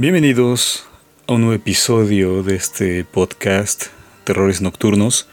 [0.00, 0.84] Bienvenidos
[1.26, 3.86] a un nuevo episodio de este podcast
[4.22, 5.26] Terrores Nocturnos.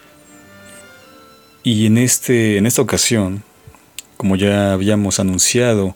[1.62, 3.44] Y en, este, en esta ocasión,
[4.16, 5.94] como ya habíamos anunciado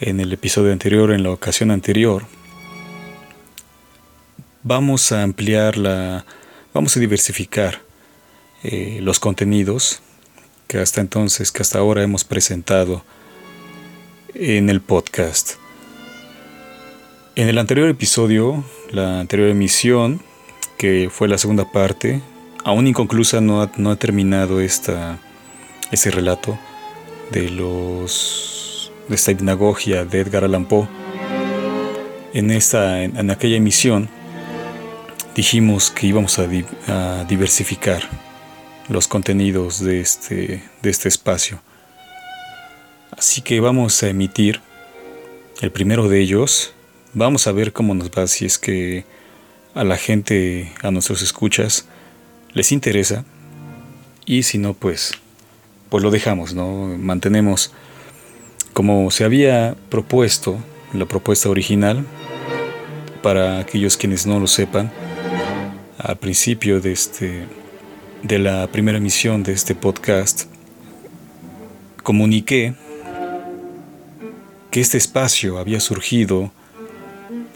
[0.00, 2.24] en el episodio anterior, en la ocasión anterior,
[4.62, 6.24] vamos a ampliar la,
[6.72, 7.82] vamos a diversificar
[8.62, 10.00] eh, los contenidos
[10.66, 13.04] que hasta entonces, que hasta ahora hemos presentado
[14.32, 15.55] en el podcast.
[17.38, 20.22] En el anterior episodio, la anterior emisión,
[20.78, 22.22] que fue la segunda parte,
[22.64, 25.18] aún inconclusa no ha, no ha terminado esta,
[25.92, 26.58] ese relato
[27.32, 30.88] de los de esta hipnagogia de Edgar Allan Poe.
[32.32, 34.08] En, esta, en, aquella emisión
[35.34, 36.48] dijimos que íbamos a,
[36.88, 38.08] a, diversificar
[38.88, 41.60] los contenidos de este, de este espacio.
[43.10, 44.62] Así que vamos a emitir
[45.60, 46.72] el primero de ellos
[47.18, 49.06] Vamos a ver cómo nos va si es que
[49.74, 51.88] a la gente, a nuestros escuchas,
[52.52, 53.24] les interesa.
[54.26, 55.12] Y si no, pues,
[55.88, 56.94] pues lo dejamos, ¿no?
[56.98, 57.72] Mantenemos
[58.74, 60.58] como se había propuesto,
[60.92, 62.04] la propuesta original,
[63.22, 64.92] para aquellos quienes no lo sepan,
[65.96, 67.46] al principio de este
[68.24, 70.50] de la primera emisión de este podcast
[72.02, 72.74] comuniqué
[74.70, 76.52] que este espacio había surgido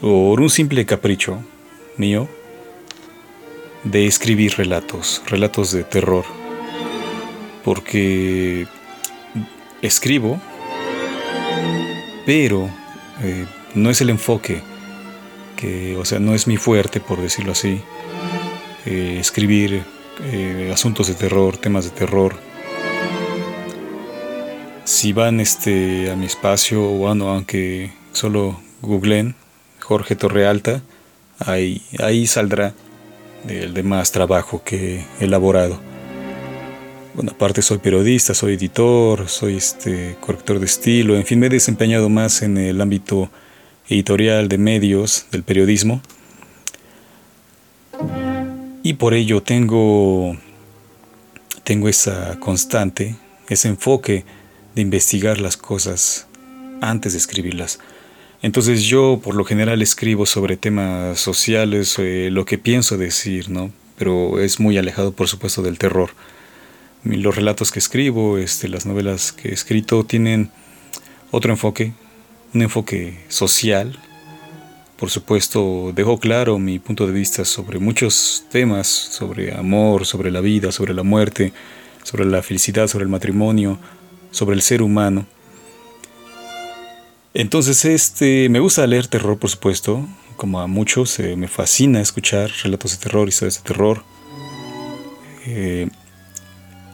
[0.01, 1.37] por un simple capricho
[1.95, 2.27] mío
[3.83, 6.25] de escribir relatos, relatos de terror,
[7.63, 8.65] porque
[9.83, 10.41] escribo,
[12.25, 12.67] pero
[13.21, 14.61] eh, no es el enfoque,
[15.55, 17.81] que, o sea, no es mi fuerte, por decirlo así,
[18.87, 19.83] eh, escribir
[20.23, 22.35] eh, asuntos de terror, temas de terror.
[24.83, 29.35] Si van este, a mi espacio, bueno, aunque solo googlen
[29.91, 30.81] Jorge Torrealta,
[31.37, 32.73] ahí, ahí saldrá
[33.49, 35.81] el demás trabajo que he elaborado.
[37.13, 41.49] Bueno, aparte soy periodista, soy editor, soy este corrector de estilo, en fin, me he
[41.49, 43.29] desempeñado más en el ámbito
[43.89, 46.01] editorial de medios, del periodismo.
[48.81, 50.37] Y por ello tengo
[51.65, 53.17] tengo esa constante,
[53.49, 54.23] ese enfoque
[54.73, 56.27] de investigar las cosas
[56.79, 57.79] antes de escribirlas.
[58.41, 63.71] Entonces yo por lo general escribo sobre temas sociales, eh, lo que pienso decir, ¿no?
[63.97, 66.09] Pero es muy alejado por supuesto del terror.
[67.03, 70.49] Los relatos que escribo, este, las novelas que he escrito tienen
[71.29, 71.93] otro enfoque,
[72.53, 73.99] un enfoque social.
[74.97, 80.41] Por supuesto, dejo claro mi punto de vista sobre muchos temas, sobre amor, sobre la
[80.41, 81.53] vida, sobre la muerte,
[82.03, 83.79] sobre la felicidad, sobre el matrimonio,
[84.31, 85.27] sobre el ser humano.
[87.33, 90.05] Entonces, este, me gusta leer terror, por supuesto,
[90.35, 94.03] como a muchos, eh, me fascina escuchar relatos de terror, historias de terror.
[95.45, 95.87] Eh,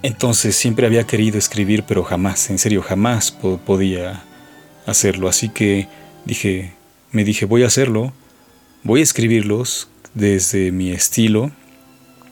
[0.04, 4.24] entonces, siempre había querido escribir, pero jamás, en serio, jamás podía
[4.86, 5.28] hacerlo.
[5.28, 5.88] Así que
[6.26, 6.74] dije,
[7.12, 8.14] me dije, voy a hacerlo,
[8.84, 11.52] voy a escribirlos desde mi estilo,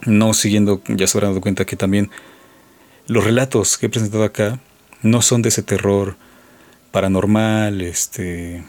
[0.05, 2.11] no siguiendo, ya se habrán dado cuenta que también
[3.07, 4.59] los relatos que he presentado acá
[5.01, 6.17] no son de ese terror
[6.95, 8.63] paranormal, este,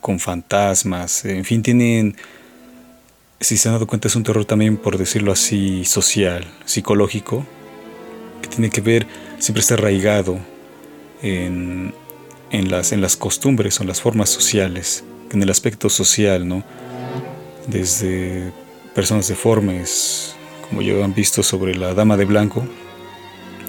[0.00, 2.16] con fantasmas, en fin, tienen,
[3.38, 7.44] si se han dado cuenta, es un terror también, por decirlo así, social, psicológico,
[8.40, 9.06] que tiene que ver,
[9.38, 10.38] siempre está arraigado
[11.20, 11.92] en,
[12.50, 16.64] en, las, en las costumbres o en las formas sociales, en el aspecto social, ¿no?
[17.66, 18.54] Desde
[18.94, 20.34] personas deformes,
[20.66, 22.66] como ya han visto sobre la Dama de Blanco,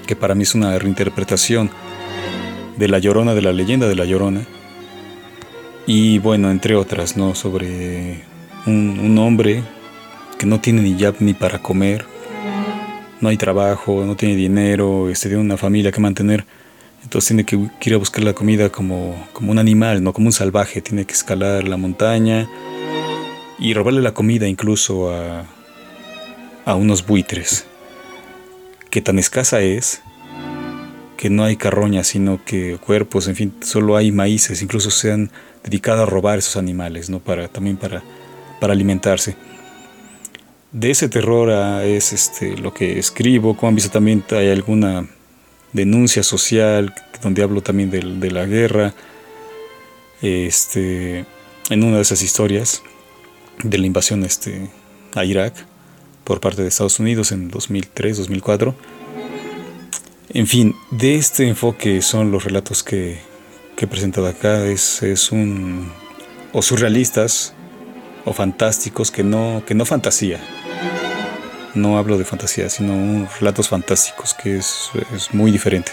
[0.07, 1.69] que para mí es una reinterpretación
[2.77, 4.45] de La Llorona, de la leyenda de La Llorona.
[5.85, 7.35] Y bueno, entre otras, ¿no?
[7.35, 8.21] Sobre
[8.65, 9.63] un, hombre
[10.37, 12.05] que no tiene ni ya ni para comer,
[13.19, 16.45] no hay trabajo, no tiene dinero, este, tiene una familia que mantener.
[17.03, 17.57] Entonces tiene que,
[17.89, 20.81] ir a buscar la comida como, como un animal, no como un salvaje.
[20.81, 22.47] Tiene que escalar la montaña
[23.59, 25.45] y robarle la comida incluso a,
[26.65, 27.65] a unos buitres.
[28.89, 30.01] Que tan escasa es
[31.23, 35.31] que no hay carroñas, sino que cuerpos, en fin, solo hay maíces, incluso se han
[35.63, 37.19] dedicado a robar esos animales, ¿no?
[37.19, 38.03] Para, también para,
[38.59, 39.37] para alimentarse.
[40.73, 41.49] De ese terror
[41.81, 45.07] es este, lo que escribo, como han visto también hay alguna
[45.71, 48.93] denuncia social, donde hablo también de, de la guerra,
[50.21, 51.25] este,
[51.69, 52.83] en una de esas historias
[53.63, 54.69] de la invasión este,
[55.15, 55.53] a Irak
[56.25, 58.75] por parte de Estados Unidos en 2003-2004
[60.33, 63.19] en fin, de este enfoque son los relatos que,
[63.77, 64.65] he presentado acá.
[64.65, 65.91] Es, es, un,
[66.53, 67.53] o surrealistas
[68.25, 70.39] o fantásticos que no, que no fantasía.
[71.75, 75.91] No hablo de fantasía, sino relatos fantásticos, que es, es muy diferente.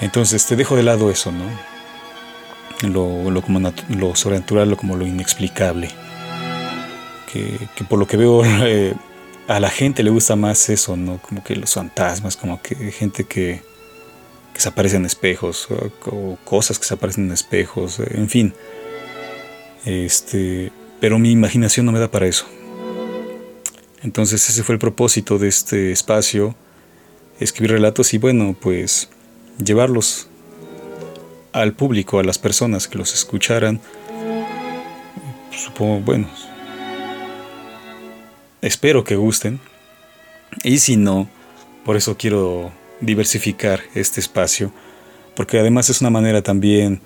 [0.00, 1.44] Entonces te dejo de lado eso, ¿no?
[2.88, 5.90] Lo, lo, como lo sobrenatural, lo como lo inexplicable.
[7.32, 8.94] Que, que por lo que veo eh,
[9.50, 11.20] a la gente le gusta más eso, ¿no?
[11.20, 13.60] Como que los fantasmas, como que gente que,
[14.54, 15.66] que se aparecen en espejos,
[16.06, 18.54] o, cosas que se aparecen en espejos, en fin.
[19.84, 20.70] Este,
[21.00, 22.46] pero mi imaginación no me da para eso.
[24.04, 26.54] Entonces ese fue el propósito de este espacio,
[27.40, 29.10] escribir relatos y bueno, pues
[29.58, 30.28] llevarlos
[31.50, 33.80] al público, a las personas que los escucharan.
[35.50, 36.28] Supongo, bueno,
[38.62, 39.60] espero que gusten.
[40.62, 41.28] Y si no,
[41.84, 44.72] por eso quiero diversificar este espacio,
[45.34, 47.00] porque además es una manera también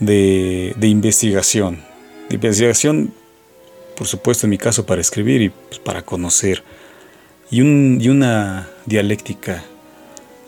[0.00, 1.82] de, investigación.
[2.28, 3.14] De investigación,
[3.96, 6.64] por supuesto, en mi caso, para escribir y pues, para conocer.
[7.50, 9.64] Y, y una dialéctica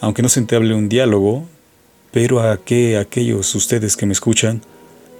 [0.00, 1.46] aunque no se entable un diálogo,
[2.12, 4.62] pero a que aquellos ustedes que me escuchan,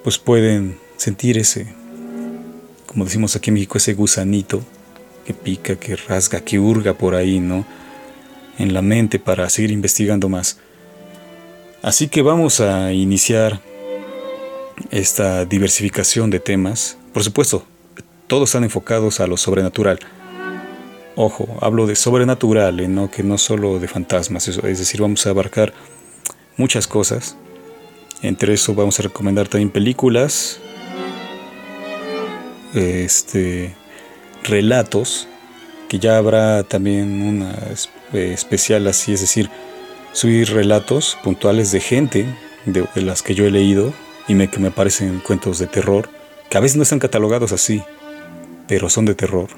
[0.05, 1.75] pues pueden sentir ese,
[2.97, 4.63] como decimos aquí en México, ese gusanito
[5.27, 7.67] que pica, que rasga, que hurga por ahí, ¿no?
[8.59, 10.57] En la mente para seguir investigando más.
[11.83, 13.61] Así que vamos a iniciar
[14.91, 16.97] esta diversificación de temas.
[17.13, 17.67] Por supuesto,
[18.29, 19.99] todos están enfocados a lo sobrenatural
[21.17, 22.89] Ojo, hablo de sobrenatural, ¿eh?
[22.89, 23.11] ¿no?
[23.11, 25.75] que no solo de fantasmas, es decir, vamos a abarcar
[26.57, 27.37] muchas cosas.
[28.23, 30.61] Entre eso vamos a recomendar también películas,
[32.76, 33.75] este,
[34.44, 35.28] relatos,
[35.88, 37.56] que ya habrá también una
[38.12, 39.50] eh, especial así, es decir,
[40.12, 42.26] subir relatos puntuales de gente
[42.64, 43.93] de, las que yo he leído
[44.28, 46.08] y que me parecen cuentos de terror,
[46.50, 47.82] que a veces no están catalogados así,
[48.67, 49.49] pero son de terror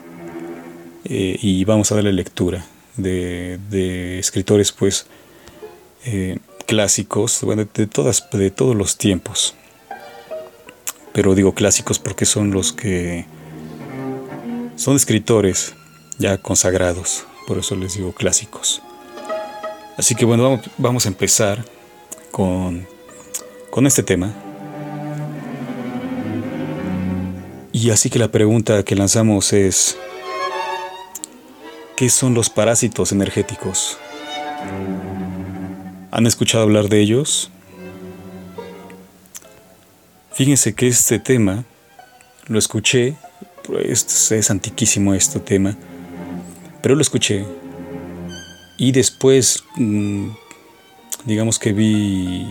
[1.05, 2.65] eh, y vamos a darle lectura
[2.97, 5.07] de, escritores pues
[6.05, 7.41] eh, clásicos
[7.75, 9.55] de, todas, de todos los tiempos.
[11.19, 13.27] Pero digo clásicos porque son los que
[14.77, 15.75] son escritores
[16.21, 18.83] ya consagrados, por eso les digo clásicos.
[19.97, 21.65] Así que bueno, vamos, a empezar
[22.31, 22.87] con,
[23.69, 24.33] con este tema.
[27.73, 29.99] Y así que la pregunta que lanzamos es,
[31.97, 33.99] ¿Qué son los parásitos energéticos?
[36.13, 37.51] ¿Han escuchado hablar de ellos?
[40.39, 41.65] Fíjense que este tema
[42.47, 43.17] lo escuché,
[43.65, 45.77] pues, es antiquísimo este tema,
[46.81, 47.45] pero lo escuché
[48.79, 50.29] y después, mm,
[51.25, 52.47] digamos que vi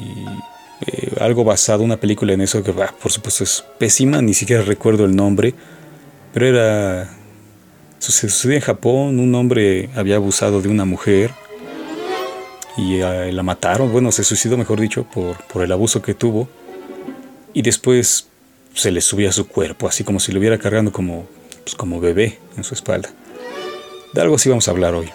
[0.86, 5.06] eh, algo basado, una película en eso que por supuesto es pésima, ni siquiera recuerdo
[5.06, 5.54] el nombre,
[6.34, 7.10] pero era
[8.00, 11.32] Sucedió en Japón, un hombre había abusado de una mujer
[12.76, 16.50] y eh, la mataron, bueno, se suicidó mejor dicho por, por el abuso que tuvo
[17.54, 18.28] y después
[18.74, 21.28] se le subía a su cuerpo, así como si lo hubiera cargando como,
[21.64, 23.10] pues, como bebé en su espalda.
[24.14, 25.10] De algo así vamos a hablar hoy.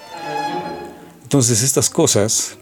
[1.23, 2.57] Entonces estas cosas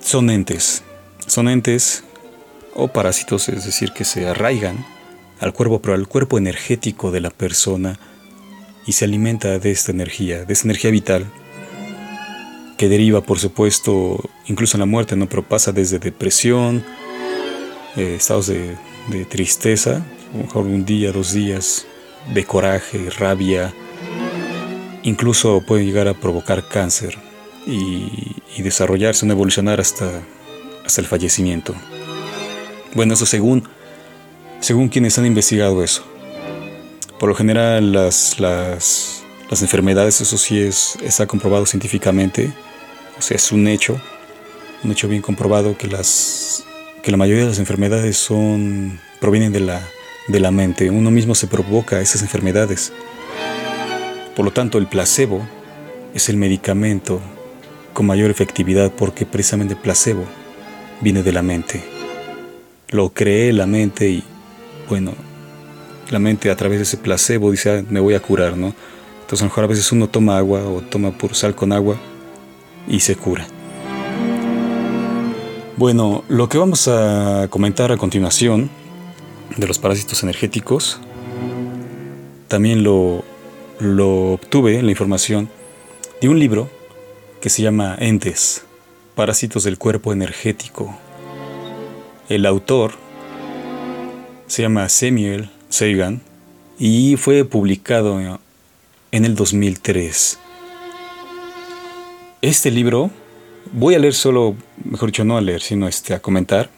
[0.00, 0.82] son entes,
[1.26, 2.04] son entes
[2.74, 4.84] o parásitos, es decir, que se arraigan
[5.40, 7.98] al cuerpo, pero al cuerpo energético de la persona
[8.86, 11.26] y se alimenta de esta energía, de esta energía vital,
[12.76, 15.28] que deriva, por supuesto, incluso en la muerte, ¿no?
[15.28, 16.84] pero pasa desde depresión,
[17.98, 18.76] eh, estados de,
[19.28, 19.96] tristeza,
[20.32, 21.84] a lo mejor un día, dos días,
[22.32, 23.74] de coraje, rabia,
[25.02, 27.18] incluso puede llegar a provocar cáncer
[27.66, 30.22] y, desarrollarse, no evolucionar hasta,
[30.84, 31.74] hasta el fallecimiento.
[32.94, 33.68] Bueno, eso según,
[34.60, 36.04] según quienes han investigado eso.
[37.18, 39.24] Por lo general las, las,
[39.60, 42.52] enfermedades, eso sí es, está comprobado científicamente,
[43.18, 44.00] o sea, es un hecho,
[44.84, 46.64] un hecho bien comprobado que, las,
[47.08, 49.80] que la mayoría de las enfermedades son, provienen de la,
[50.26, 52.92] de la mente, uno mismo se provoca esas enfermedades.
[54.36, 55.40] Por lo tanto, el placebo
[56.12, 57.22] es el medicamento
[57.94, 60.26] con mayor efectividad porque precisamente el placebo
[61.00, 61.82] viene de la mente.
[62.90, 64.22] Lo cree la mente y,
[64.90, 65.14] bueno,
[66.10, 68.74] la mente a través de ese placebo dice, ah, me voy a curar, ¿no?
[69.22, 71.96] Entonces a lo mejor a veces uno toma agua o toma puro sal con agua
[72.86, 73.46] y se cura.
[75.78, 78.68] Bueno, lo que vamos a comentar a continuación
[79.56, 80.98] de los parásitos energéticos,
[82.48, 83.22] también lo,
[83.78, 85.48] lo obtuve, la información,
[86.20, 86.68] de un libro
[87.40, 88.64] que se llama Entes,
[89.14, 90.98] Parásitos del Cuerpo Energético.
[92.28, 92.94] El autor
[94.48, 96.22] Se llama Samuel Sagan
[96.76, 98.18] y fue publicado
[99.12, 100.40] en el 2003.
[102.42, 103.12] Este libro
[103.72, 106.70] voy a leer solo, mejor dicho, no a leer, sino este, a comentar,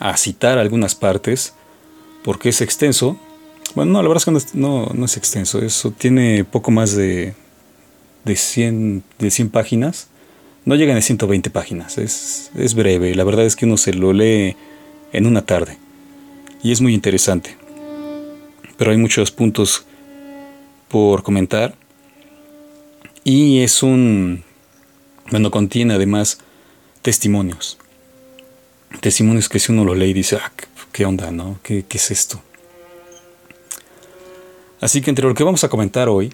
[0.00, 1.54] a citar algunas partes,
[2.24, 3.18] porque es extenso.
[3.74, 7.34] Bueno, no, la verdad es que no, no, es extenso, eso tiene poco más de,
[8.24, 10.08] de, 100, de 100 páginas.
[10.64, 14.12] No llegan a 120 páginas, es, es breve, la verdad es que uno se lo
[14.12, 14.56] lee
[15.12, 15.78] en una tarde
[16.62, 17.56] y es muy interesante.
[18.76, 19.84] Pero hay muchos puntos
[20.88, 21.74] por comentar
[23.24, 24.44] y es un
[25.32, 26.38] bueno, contiene además
[27.00, 27.78] testimonios.
[29.00, 30.52] Testimonios que si uno lo lee y dice, ah,
[30.92, 31.58] ¿qué onda, no?
[31.62, 32.40] ¿Qué, ¿Qué es esto?
[34.80, 36.32] Así que entre lo que vamos a comentar hoy,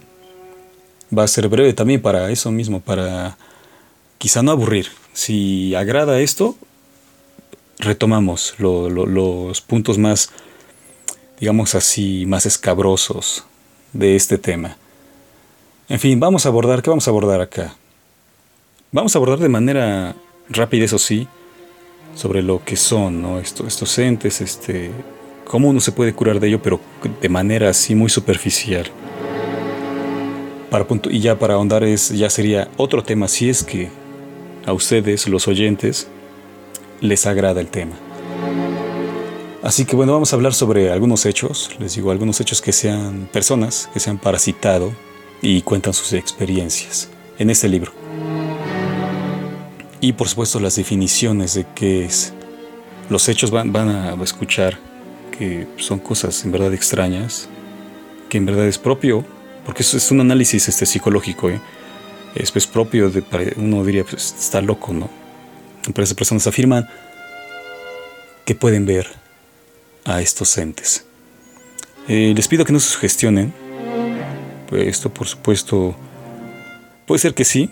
[1.16, 3.38] va a ser breve también para eso mismo, para
[4.18, 4.88] quizá no aburrir.
[5.12, 6.56] Si agrada esto,
[7.78, 10.30] retomamos los puntos más,
[11.38, 13.44] digamos así, más escabrosos
[13.92, 14.76] de este tema.
[15.88, 17.76] En fin, vamos a abordar, ¿qué vamos a abordar acá?
[18.90, 20.16] Vamos a abordar de manera
[20.48, 21.28] rápida, eso sí,
[22.14, 23.38] sobre lo que son ¿no?
[23.38, 24.90] estos, estos entes, este,
[25.44, 26.80] cómo uno se puede curar de ello, pero
[27.20, 28.86] de manera así muy superficial.
[31.10, 33.90] Y ya para ahondar es, ya sería otro tema, si es que
[34.64, 36.08] a ustedes, los oyentes,
[37.02, 37.96] les agrada el tema.
[39.62, 43.28] Así que bueno, vamos a hablar sobre algunos hechos, les digo, algunos hechos que sean
[43.30, 44.92] personas que se han parasitado
[45.42, 48.07] y cuentan sus experiencias en este libro.
[50.00, 52.32] Y por supuesto las definiciones de qué es.
[53.10, 54.78] Los hechos van, a escuchar
[55.36, 57.48] que son cosas en verdad extrañas,
[58.28, 59.24] que en verdad es propio,
[59.64, 61.60] porque eso es un análisis este, psicológico, ¿eh?
[62.34, 63.22] es pues, propio de,
[63.56, 65.08] uno diría, pues está loco, ¿no?
[65.82, 66.86] Pero esas personas afirman
[68.44, 69.06] que pueden ver
[70.04, 71.04] a estos entes.
[72.08, 73.52] Eh, les pido que no se sugestionen,
[74.72, 75.94] esto por supuesto
[77.06, 77.70] puede ser que sí,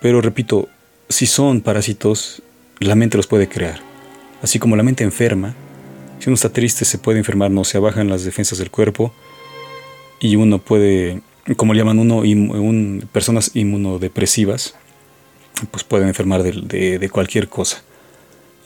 [0.00, 0.68] pero repito,
[1.08, 2.42] si son parásitos,
[2.78, 3.80] la mente los puede crear.
[4.42, 5.54] Así como la mente enferma,
[6.18, 9.12] si uno está triste se puede enfermar, no se abajan las defensas del cuerpo
[10.20, 11.22] y uno puede,
[11.56, 12.22] como le llaman uno,
[13.12, 14.74] personas inmunodepresivas,
[15.70, 17.82] pues pueden enfermar de, cualquier cosa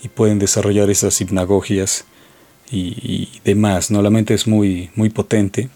[0.02, 2.04] y pueden desarrollar esas hipnagogias
[2.70, 3.90] y, demás.
[3.90, 4.02] ¿no?
[4.02, 5.68] La mente es muy, muy potente.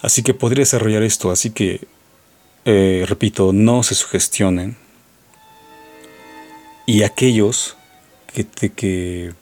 [0.00, 1.30] Así que podría desarrollar esto.
[1.30, 1.80] Así que,
[2.64, 4.76] eh, repito, no se sugestionen
[6.88, 7.76] y aquellos
[8.32, 9.34] que, te, que,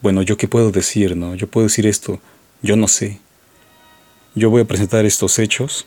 [0.00, 1.34] bueno, yo qué puedo decir, ¿no?
[1.34, 2.18] Yo puedo decir esto,
[2.62, 3.20] yo no sé.
[4.34, 5.84] Yo voy a presentar estos hechos,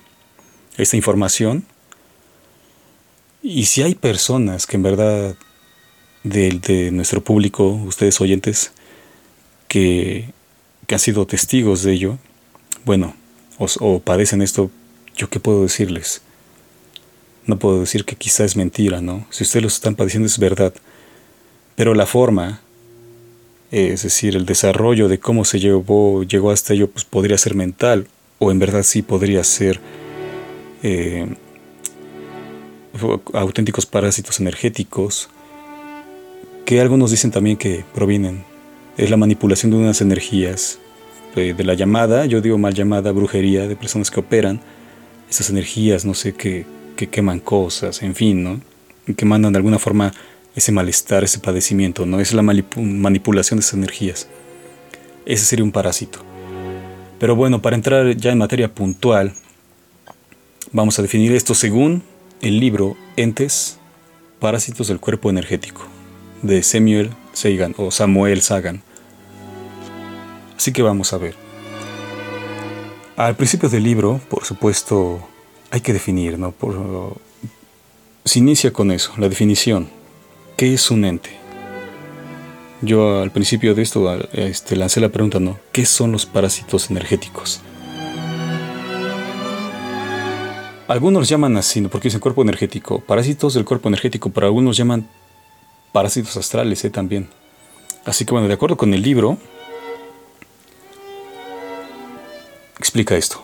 [0.77, 1.65] esta información,
[3.41, 5.35] y si hay personas que en verdad
[6.23, 8.71] de, nuestro público, ustedes oyentes,
[9.67, 10.31] que,
[10.85, 12.19] que, han sido testigos de ello,
[12.85, 13.15] bueno,
[13.57, 14.69] o padecen esto,
[15.15, 16.21] ¿yo qué puedo decirles?
[17.47, 19.25] No puedo decir que quizá es mentira, ¿no?
[19.31, 20.75] Si ustedes lo están padeciendo es verdad.
[21.77, 22.59] Pero la forma,
[23.69, 28.07] es decir, el desarrollo de cómo se llevó, llegó hasta ello, pues podría ser mental,
[28.39, 29.79] o en verdad sí podría ser
[30.81, 31.27] eh,
[33.31, 35.29] auténticos parásitos energéticos,
[36.65, 38.43] que algunos dicen también que provienen,
[38.97, 40.79] es la manipulación de unas energías,
[41.35, 44.61] de, la llamada, yo digo mal llamada brujería, de personas que operan
[45.29, 46.65] esas energías, no sé, que,
[46.95, 48.61] que queman cosas, en fin, ¿no?
[49.15, 50.11] que mandan de alguna forma
[50.57, 54.27] ese malestar, ese padecimiento, no es la manipulación de esas energías.
[55.23, 56.19] Ese sería un parásito.
[57.19, 59.35] Pero bueno, para entrar ya en materia puntual,
[60.71, 62.01] vamos a definir esto según
[62.41, 63.77] el libro Entes,
[64.39, 65.83] Parásitos del Cuerpo Energético,
[66.41, 68.81] de Samuel Sagan o Samuel Sagan.
[70.57, 71.35] Así que vamos a ver.
[73.15, 75.19] Al principio del libro, por supuesto,
[75.69, 76.51] hay que definir, ¿no?
[76.51, 77.15] Por,
[78.25, 79.96] se inicia con eso, la definición.
[80.57, 81.29] ¿Qué es un ente?
[82.81, 85.59] Yo al principio de esto este, lancé la pregunta, ¿no?
[85.71, 87.61] ¿Qué son los parásitos energéticos?
[90.87, 91.89] Algunos llaman así, ¿no?
[91.89, 93.01] porque dicen cuerpo energético.
[93.01, 95.07] Parásitos del cuerpo energético, pero algunos llaman
[95.91, 96.89] parásitos astrales ¿eh?
[96.89, 97.29] también.
[98.03, 99.37] Así que bueno, de acuerdo con el libro,
[102.79, 103.43] explica esto.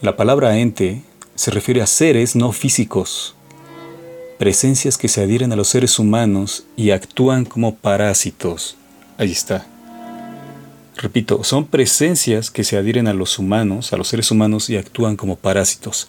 [0.00, 1.02] La palabra ente
[1.36, 3.36] se refiere a seres no físicos
[4.40, 8.74] presencias que se adhieren a los seres humanos y actúan como parásitos.
[9.18, 9.66] Ahí está.
[10.96, 15.16] Repito, son presencias que se adhieren a los humanos, a los seres humanos y actúan
[15.16, 16.08] como parásitos,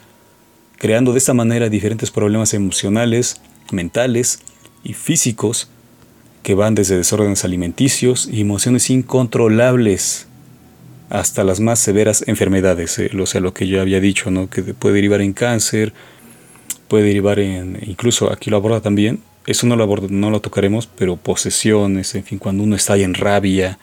[0.78, 3.42] creando de esta manera diferentes problemas emocionales,
[3.74, 4.40] mentales
[4.82, 5.68] y físicos
[6.42, 10.28] que van desde desórdenes alimenticios y emociones incontrolables
[11.10, 14.50] hasta las más severas enfermedades, eh, o sea, lo que yo había dicho, ¿no?
[14.50, 15.92] que puede derivar en cáncer,
[16.92, 21.16] puede derivar en, incluso aquí lo aborda también, eso no lo, no lo tocaremos, pero
[21.16, 23.80] posesiones, en fin, cuando uno está en rabia,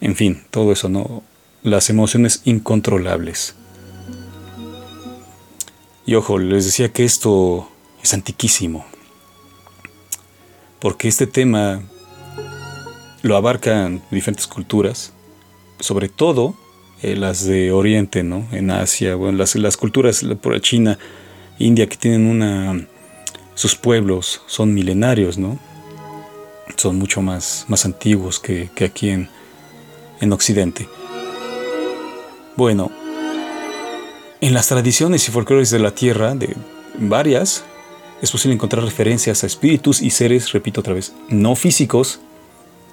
[0.00, 1.22] en fin, todo eso, ¿no?
[1.62, 3.56] Las emociones incontrolables.
[6.06, 7.68] Y ojo, les decía que esto
[8.02, 8.86] es antiquísimo,
[10.80, 11.82] porque este tema
[13.20, 15.12] lo abarcan diferentes culturas,
[15.78, 16.54] sobre todo
[17.02, 18.48] eh, las de Oriente, ¿no?
[18.50, 20.98] En Asia, bueno, las, las culturas por China,
[21.58, 22.86] India, que tienen una...
[23.54, 25.58] Sus pueblos son milenarios, ¿no?
[26.76, 29.28] Son mucho más, más antiguos que, que aquí en,
[30.20, 30.88] en Occidente.
[32.56, 32.90] Bueno,
[34.40, 36.54] en las tradiciones y folclores de la Tierra, de
[36.98, 37.64] varias,
[38.20, 42.20] es posible encontrar referencias a espíritus y seres, repito otra vez, no físicos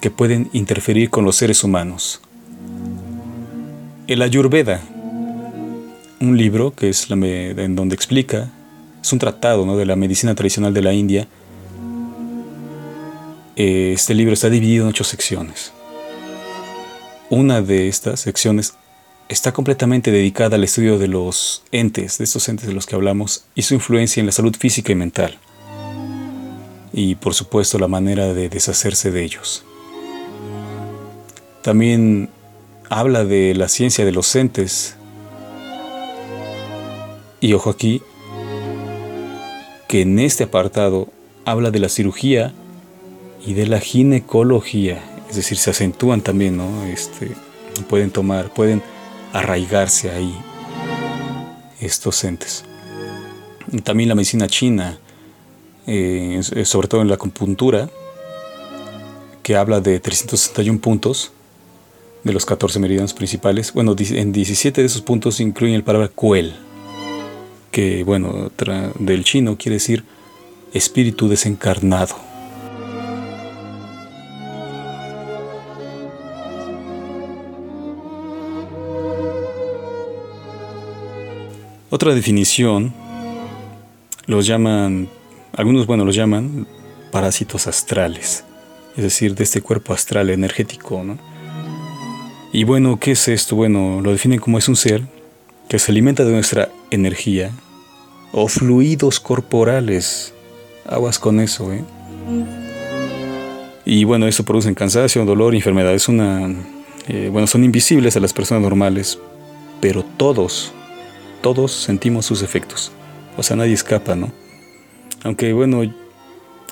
[0.00, 2.20] que pueden interferir con los seres humanos.
[4.06, 4.82] El Ayurveda,
[6.20, 8.50] un libro que es la en donde explica,
[9.04, 9.76] es un tratado ¿no?
[9.76, 11.28] de la medicina tradicional de la India.
[13.54, 15.74] Eh, este libro está dividido en ocho secciones.
[17.28, 18.72] Una de estas secciones
[19.28, 23.44] está completamente dedicada al estudio de los entes, de estos entes de los que hablamos,
[23.54, 25.38] y su influencia en la salud física y mental.
[26.94, 29.64] Y por supuesto la manera de deshacerse de ellos.
[31.60, 32.30] También
[32.88, 34.96] habla de la ciencia de los entes.
[37.42, 38.00] Y ojo aquí,
[39.88, 41.08] que en este apartado
[41.44, 42.52] habla de la cirugía
[43.46, 45.02] y de la ginecología.
[45.28, 46.84] Es decir, se acentúan también, ¿no?
[46.84, 47.32] Este,
[47.88, 48.82] pueden tomar, pueden
[49.32, 50.34] arraigarse ahí
[51.80, 52.64] estos entes.
[53.82, 54.98] También la medicina china,
[55.86, 57.88] eh, sobre todo en la acupuntura,
[59.42, 61.32] que habla de 361 puntos
[62.22, 63.72] de los 14 meridianos principales.
[63.72, 66.54] Bueno, en 17 de esos puntos incluyen la palabra kuel,
[67.74, 68.52] que bueno,
[69.00, 70.04] del chino quiere decir
[70.72, 72.14] espíritu desencarnado.
[81.90, 82.94] Otra definición
[84.26, 85.08] los llaman,
[85.52, 86.68] algunos bueno los llaman
[87.10, 88.44] parásitos astrales,
[88.96, 91.18] es decir, de este cuerpo astral energético, ¿no?
[92.52, 93.56] Y bueno, ¿qué es esto?
[93.56, 95.02] Bueno, lo definen como es un ser
[95.68, 97.50] que se alimenta de nuestra energía
[98.34, 100.34] o fluidos corporales.
[100.84, 101.82] Aguas con eso, ¿eh?
[103.86, 106.08] Y bueno, eso produce cansancio, dolor, enfermedades.
[106.08, 106.52] Una,
[107.08, 109.18] eh, bueno, son invisibles a las personas normales,
[109.80, 110.74] pero todos
[111.44, 112.90] todos sentimos sus efectos.
[113.36, 114.32] O sea, nadie escapa, ¿no?
[115.24, 115.92] Aunque bueno, he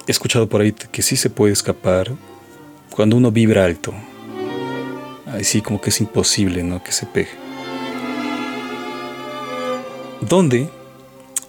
[0.07, 2.11] escuchado por ahí que sí se puede escapar
[2.91, 3.93] cuando uno vibra alto.
[5.27, 6.83] Así como que es imposible, ¿no?
[6.83, 7.29] Que se pegue.
[10.23, 10.71] ¿Dónde?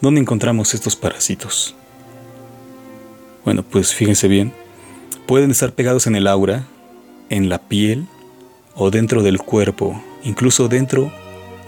[0.03, 1.75] ¿Dónde encontramos estos parásitos?
[3.45, 4.51] Bueno, pues fíjense bien.
[5.25, 6.67] Pueden estar pegados en el aura,
[7.29, 8.07] en la piel
[8.75, 11.09] o dentro del cuerpo, incluso dentro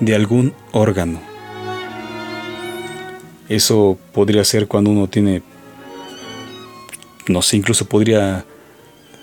[0.02, 1.22] de algún órgano.
[3.48, 5.42] Eso podría ser cuando uno tiene,
[7.30, 8.44] no sé, incluso podría,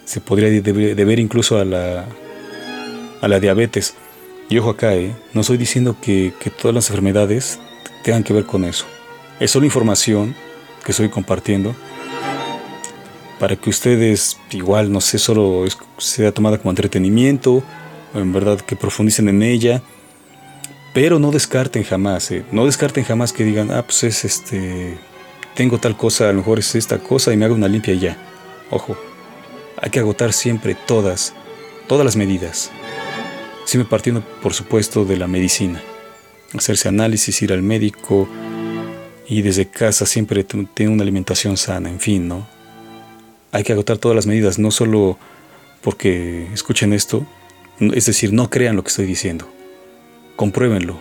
[0.07, 2.07] se podría deber incluso a la,
[3.21, 3.93] a la diabetes.
[4.49, 5.15] Y ojo acá, ¿eh?
[5.35, 7.61] no estoy diciendo que, que todas las enfermedades
[8.03, 8.87] tengan que ver con eso.
[9.43, 10.37] Es solo información
[10.85, 11.75] que estoy compartiendo
[13.41, 15.65] para que ustedes igual, no sé, solo
[15.99, 17.65] sea tomada como entretenimiento,
[18.15, 19.83] o en verdad que profundicen en ella
[20.95, 22.45] pero no descarten jamás, eh.
[22.53, 24.97] no descarten jamás que digan, ah, pues es este,
[25.57, 27.99] tengo tal cosa, a lo mejor es esta cosa y me hago una limpia y
[27.99, 28.17] ya.
[28.71, 28.97] Ojo,
[29.81, 31.35] hay que agotar siempre todas,
[31.89, 32.71] todas las medidas.
[33.65, 35.83] Siempre partiendo, por supuesto, de la medicina.
[36.57, 38.29] Hacerse análisis, ir al médico
[39.33, 42.47] y desde casa siempre tener una alimentación sana, en fin, ¿no?
[43.53, 45.19] Hay que agotar todas las medidas, no solo
[45.83, 47.27] porque escuchen esto,
[47.81, 49.49] es decir, no crean lo que estoy diciendo
[50.37, 50.99] compruébenlo.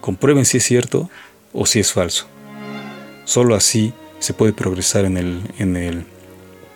[0.00, 1.10] Comprueben si es cierto
[1.52, 2.26] o si es falso.
[3.24, 6.06] Solo así se puede progresar en el, en el,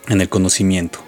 [0.08, 0.98] en el conocimiento.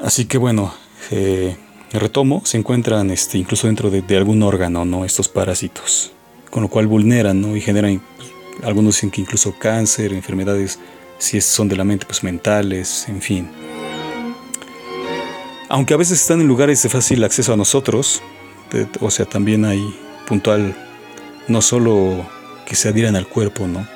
[0.00, 0.74] Así que bueno,
[1.10, 1.56] eh,
[1.98, 5.04] retomo, se encuentran este, incluso dentro de, algún órgano, ¿no?
[5.04, 6.12] Estos parásitos,
[6.50, 7.56] con lo cual vulneran, ¿no?
[7.56, 8.00] Y generan,
[8.62, 10.78] algunos dicen que incluso cáncer, enfermedades,
[11.18, 13.50] si son de la mente, pues mentales, en fin.
[15.68, 18.22] Aunque a veces están en lugares de fácil acceso a nosotros,
[19.00, 19.94] o sea, también hay
[20.26, 20.76] puntual,
[21.48, 22.28] no solo
[22.66, 23.86] que se adhieran al cuerpo, ¿no?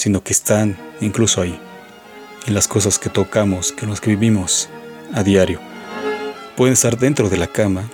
[0.00, 1.60] sino que están incluso ahí.
[2.46, 4.70] en las cosas que tocamos, que los que vivimos
[5.12, 5.60] a diario.
[6.60, 7.88] Pueden estar dentro de la cama,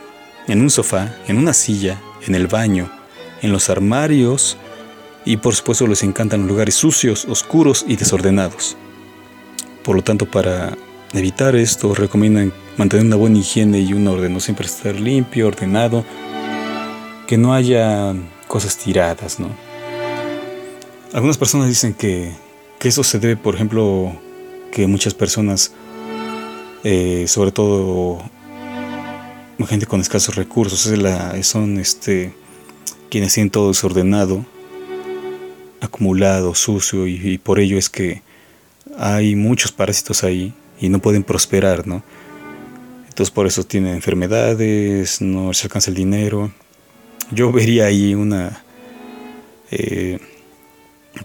[0.48, 2.90] en un sofá, en una silla, en el baño,
[3.40, 4.56] en los armarios
[5.24, 8.76] y por supuesto les encantan los lugares sucios, oscuros y desordenados.
[9.84, 10.76] Por lo tanto, para
[11.12, 16.04] evitar esto, recomiendan mantener una buena higiene y un orden, siempre estar limpio, ordenado,
[17.28, 18.16] que no haya
[18.48, 19.48] cosas tiradas, ¿no?
[21.12, 22.32] Algunas personas dicen que,
[22.80, 24.12] que eso se debe, por ejemplo,
[24.72, 25.70] que muchas personas,
[26.82, 28.28] eh, sobre todo
[29.64, 30.90] gente con escasos recursos,
[31.42, 32.34] son este,
[33.10, 34.44] quienes tienen todo desordenado,
[35.80, 38.22] acumulado, sucio, y, por ello es que
[38.98, 42.02] hay muchos parásitos ahí y no pueden prosperar, ¿no?
[43.08, 46.52] Entonces por eso tienen enfermedades, no se alcanza el dinero.
[47.30, 48.62] Yo vería ahí una
[49.70, 50.18] eh,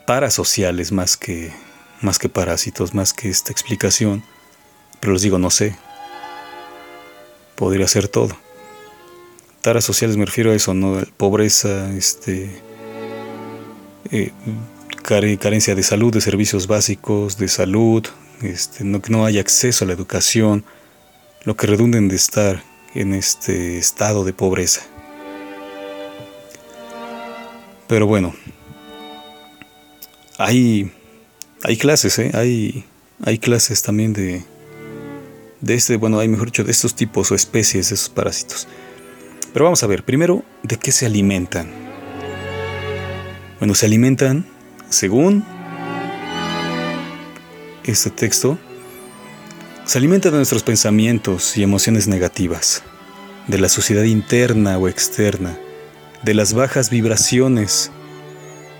[0.05, 1.51] parasociales más que
[2.01, 4.23] más que parásitos, más que esta explicación,
[4.99, 5.75] pero les digo, no sé.
[7.61, 8.35] Podría ser todo.
[9.61, 10.99] Taras sociales me refiero a eso, ¿no?
[11.15, 12.49] Pobreza, este,
[14.11, 14.31] eh,
[15.03, 18.03] carencia de salud, de servicios básicos, de salud,
[18.41, 20.65] este, no, no haya acceso a la educación,
[21.43, 22.63] lo que redunden de estar
[22.95, 24.81] en este estado de pobreza.
[27.87, 28.33] Pero bueno,
[30.39, 30.91] hay
[31.63, 32.31] hay clases, ¿eh?
[32.33, 32.85] Hay,
[33.23, 34.43] hay clases también de,
[35.61, 38.67] de este, bueno, hay mejor dicho, de estos tipos o especies de esos parásitos.
[39.53, 41.69] Pero vamos a ver, primero, ¿de qué se alimentan?
[43.59, 44.45] Bueno, se alimentan,
[44.89, 45.45] según
[47.83, 48.57] este texto,
[49.85, 52.83] se alimentan de nuestros pensamientos y emociones negativas,
[53.47, 55.57] de la sociedad interna o externa,
[56.23, 57.91] de las bajas vibraciones,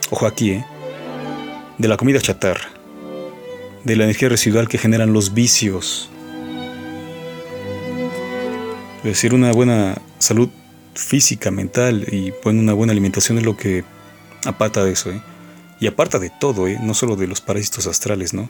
[0.10, 0.66] ojo aquí, ¿eh?
[1.78, 2.70] de la comida chatarra,
[3.84, 6.10] de la energía residual que generan los vicios.
[9.04, 10.50] Es decir, una buena salud
[10.94, 13.84] física, mental y una buena alimentación es lo que
[14.46, 15.12] aparta eso.
[15.12, 15.22] ¿eh?
[15.80, 16.78] Y aparta de todo, ¿eh?
[16.82, 18.50] no solo de los parásitos astrales, ¿no?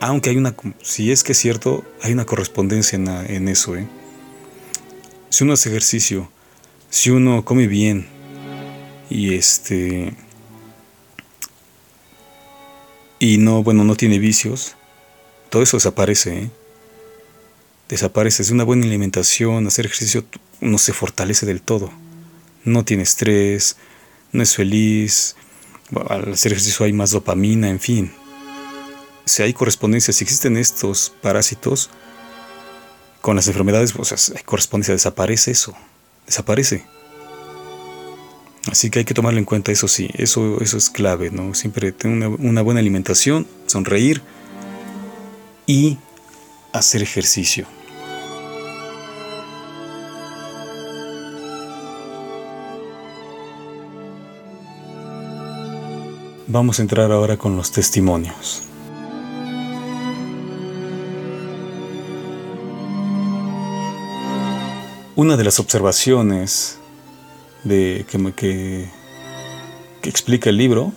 [0.00, 3.76] Aunque hay una, si es que es cierto, hay una correspondencia en, en eso.
[3.76, 3.86] ¿eh?
[5.30, 6.28] Si uno hace ejercicio,
[6.90, 8.06] si uno come bien
[9.08, 10.12] y este
[13.18, 14.76] y no, bueno, no tiene vicios,
[15.50, 16.38] todo eso desaparece.
[16.38, 16.50] ¿eh?
[17.88, 18.42] Desaparece.
[18.42, 20.24] Es una buena alimentación, hacer ejercicio,
[20.60, 21.92] uno se fortalece del todo.
[22.64, 23.76] No tiene estrés,
[24.32, 25.36] no es feliz.
[26.08, 28.12] Al hacer ejercicio hay más dopamina, en fin.
[29.24, 31.90] Si hay correspondencia, si existen estos parásitos
[33.20, 35.74] con las enfermedades, pues hay correspondencia, desaparece eso.
[36.26, 36.84] Desaparece.
[38.70, 41.54] Así que hay que tomarlo en cuenta, eso sí, eso, eso es clave, ¿no?
[41.54, 44.22] Siempre tener una buena alimentación, sonreír
[45.66, 45.98] y
[46.72, 47.66] hacer ejercicio.
[56.48, 58.62] Vamos a entrar ahora con los testimonios.
[65.16, 66.78] Una de las observaciones
[67.64, 68.88] de, que, que,
[70.00, 70.92] que explica el libro,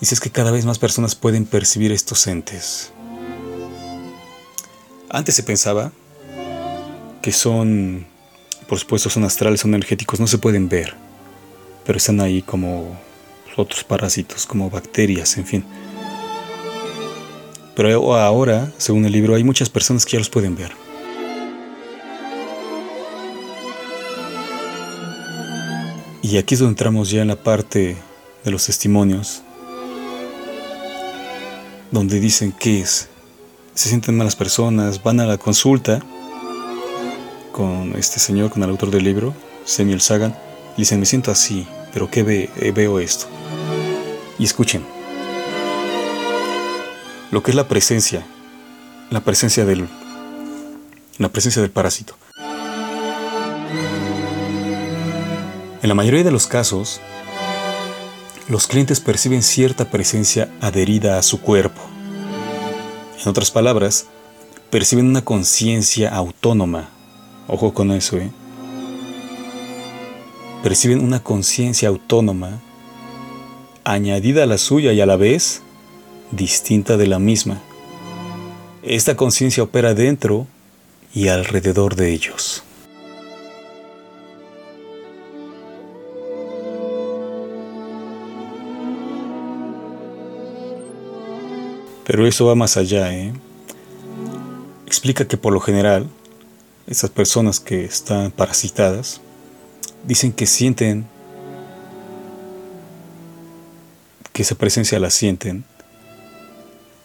[0.00, 2.92] dice es que cada vez más personas pueden percibir estos entes.
[5.10, 5.92] Antes se pensaba
[7.22, 8.04] que son,
[8.68, 10.96] por supuesto, son astrales, son energéticos, no se pueden ver,
[11.86, 12.98] pero están ahí como
[13.56, 15.64] otros parásitos, como bacterias, en fin.
[17.74, 20.72] Pero ahora, según el libro, hay muchas personas que ya los pueden ver.
[26.22, 27.96] Y aquí es donde entramos ya en la parte
[28.44, 29.42] de los testimonios,
[31.90, 33.08] donde dicen qué es.
[33.74, 36.00] Se sienten malas personas, van a la consulta
[37.52, 39.34] con este señor, con el autor del libro,
[39.64, 40.36] Samuel Sagan,
[40.76, 42.50] y dicen, me siento así, pero ¿qué ve?
[42.56, 43.26] Eh, veo esto?
[44.38, 44.84] Y escuchen,
[47.30, 48.26] lo que es la presencia,
[49.10, 49.88] la presencia del,
[51.18, 52.16] la presencia del parásito.
[55.82, 57.00] En la mayoría de los casos,
[58.48, 61.80] los clientes perciben cierta presencia adherida a su cuerpo.
[63.22, 64.06] En otras palabras,
[64.70, 66.88] perciben una conciencia autónoma.
[67.46, 68.30] Ojo con eso, ¿eh?
[70.62, 72.60] Perciben una conciencia autónoma
[73.82, 75.62] añadida a la suya y a la vez
[76.32, 77.62] distinta de la misma.
[78.82, 80.46] Esta conciencia opera dentro
[81.14, 82.62] y alrededor de ellos.
[92.04, 93.14] Pero eso va más allá.
[93.14, 93.32] ¿eh?
[94.86, 96.06] Explica que por lo general,
[96.86, 99.22] esas personas que están parasitadas
[100.04, 101.06] dicen que sienten,
[104.32, 105.64] que esa presencia la sienten,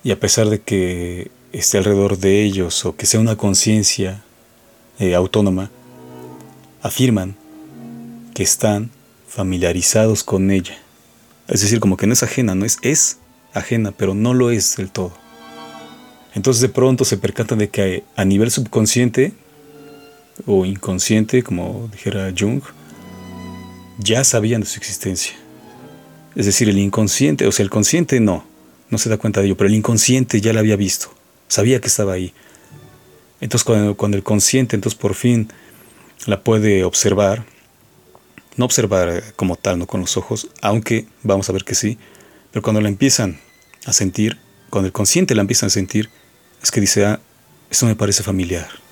[0.04, 4.24] y a pesar de que esté alrededor de ellos o que sea una conciencia
[5.00, 5.72] eh, autónoma,
[6.82, 7.36] afirman
[8.34, 8.92] que están
[9.28, 10.78] familiarizados con ella.
[11.48, 13.18] Es decir, como que no es ajena, no es, es
[13.54, 15.14] ajena, pero no lo es del todo.
[16.34, 19.34] Entonces de pronto se percatan de que a nivel subconsciente
[20.46, 22.62] o inconsciente, como dijera Jung,
[23.98, 25.34] ya sabían de su existencia.
[26.36, 28.46] Es decir, el inconsciente, o sea, el consciente no,
[28.90, 31.14] no se da cuenta de ello, pero el inconsciente ya la había visto,
[31.48, 32.34] sabía que estaba ahí.
[33.42, 35.50] Entonces cuando, cuando el consciente entonces por fin
[36.26, 37.46] la puede observar,
[38.58, 41.98] no observar como tal, no con los ojos, aunque vamos a ver que sí,
[42.52, 43.40] pero cuando la empiezan
[43.86, 44.38] a sentir,
[44.70, 46.10] cuando el consciente la empieza a sentir,
[46.62, 47.20] es que dice, ah,
[47.70, 48.85] esto me parece familiar.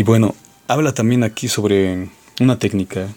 [0.00, 0.34] Y bueno,
[0.66, 2.08] habla también aquí sobre
[2.40, 3.08] una técnica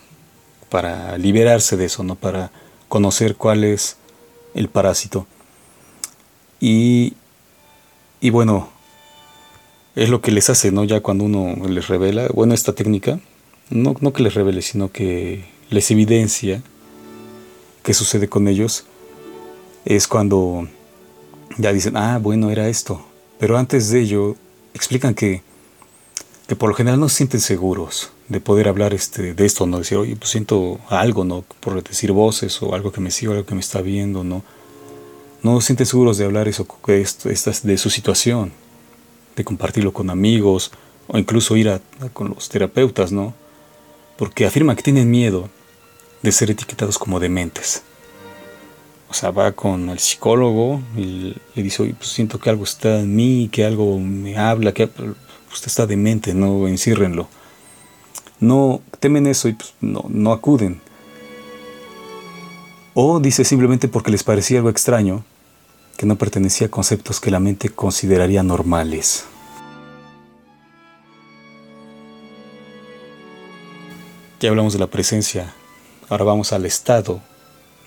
[0.69, 2.15] para liberarse de eso, ¿no?
[2.15, 2.51] Para
[2.89, 3.95] conocer cuál es
[4.53, 5.25] el parásito.
[6.59, 7.13] Y,
[8.19, 8.67] y bueno,
[9.95, 10.83] es lo que les hace, ¿no?
[10.83, 13.17] Ya cuando uno les revela, bueno, esta técnica,
[13.69, 16.61] no, no que les revele, sino que les evidencia
[17.81, 18.83] qué sucede con ellos,
[19.85, 20.67] es cuando
[21.57, 23.05] ya dicen, ah, bueno, era esto.
[23.39, 24.35] Pero antes de ello,
[24.73, 25.43] explican que,
[26.53, 29.79] que por lo general no se sienten seguros de poder hablar este, de esto, ¿no?
[29.79, 31.43] Decir, oye, pues siento algo, ¿no?
[31.59, 34.43] Por decir voces o algo que me sigue, algo que me está viendo, ¿no?
[35.41, 37.29] No se sienten seguros de hablar eso, esto,
[37.63, 38.51] de su situación,
[39.35, 40.71] de compartirlo con amigos
[41.07, 41.81] o incluso ir a,
[42.13, 43.33] con los terapeutas, ¿no?
[44.15, 45.49] porque afirman que tienen miedo
[46.21, 47.81] de ser etiquetados como dementes.
[49.09, 52.99] O sea, va con el psicólogo y le dice, oye, pues siento que algo está
[52.99, 54.89] en mí, que algo me habla, que
[55.53, 57.27] usted está demente, no enciérrenlo.
[58.39, 60.81] No temen eso y pues, no, no acuden.
[62.93, 65.23] O dice simplemente porque les parecía algo extraño,
[65.97, 69.25] que no pertenecía a conceptos que la mente consideraría normales.
[74.39, 75.53] Ya hablamos de la presencia,
[76.09, 77.21] ahora vamos al estado,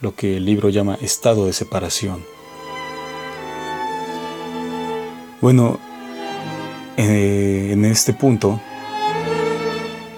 [0.00, 2.24] lo que el libro llama estado de separación.
[5.42, 5.78] Bueno,
[6.96, 8.60] eh, en este punto,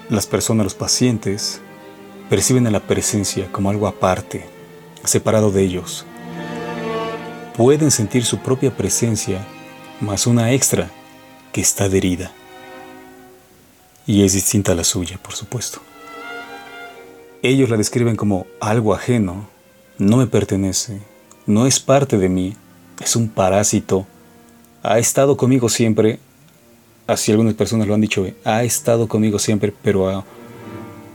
[0.09, 1.61] las personas, los pacientes,
[2.29, 4.45] perciben a la presencia como algo aparte,
[5.03, 6.05] separado de ellos.
[7.57, 9.45] Pueden sentir su propia presencia
[9.99, 10.89] más una extra
[11.51, 12.31] que está adherida.
[14.05, 15.81] Y es distinta a la suya, por supuesto.
[17.41, 19.47] Ellos la describen como algo ajeno,
[19.97, 21.01] no me pertenece,
[21.45, 22.55] no es parte de mí,
[23.01, 24.07] es un parásito,
[24.83, 26.19] ha estado conmigo siempre,
[27.11, 30.23] así algunas personas lo han dicho, ha estado conmigo siempre, pero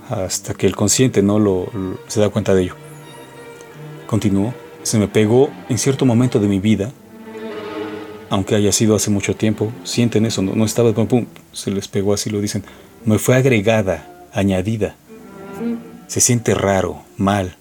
[0.09, 1.67] hasta que el consciente no
[2.09, 2.75] se da cuenta de ello.
[4.07, 4.53] Continuó,
[4.83, 6.93] se me pegó en cierto momento de mi vida,
[8.31, 12.31] aunque haya sido hace mucho tiempo, sienten eso, no, estaba pum, se les pegó así,
[12.31, 12.65] lo dicen,
[13.05, 14.97] me fue agregada, añadida
[16.07, 17.57] se siente raro, mal.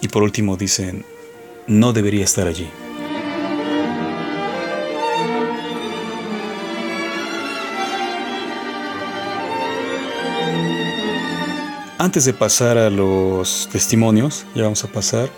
[0.00, 1.04] Y por último dicen,
[1.66, 2.68] no debería estar allí.
[12.02, 15.30] Antes de pasar a los testimonios, ya vamos a pasar,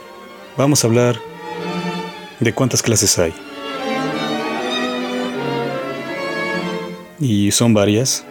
[0.56, 1.20] vamos a hablar
[2.40, 3.34] de cuántas clases hay.
[7.20, 8.24] Y son varias,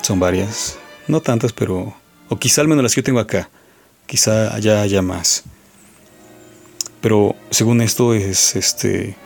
[0.00, 0.78] son varias.
[1.08, 1.92] No tantas, pero...
[2.28, 3.50] O quizá al menos las que yo tengo acá.
[4.06, 5.42] Quizá allá haya más.
[7.00, 9.16] Pero según esto es este...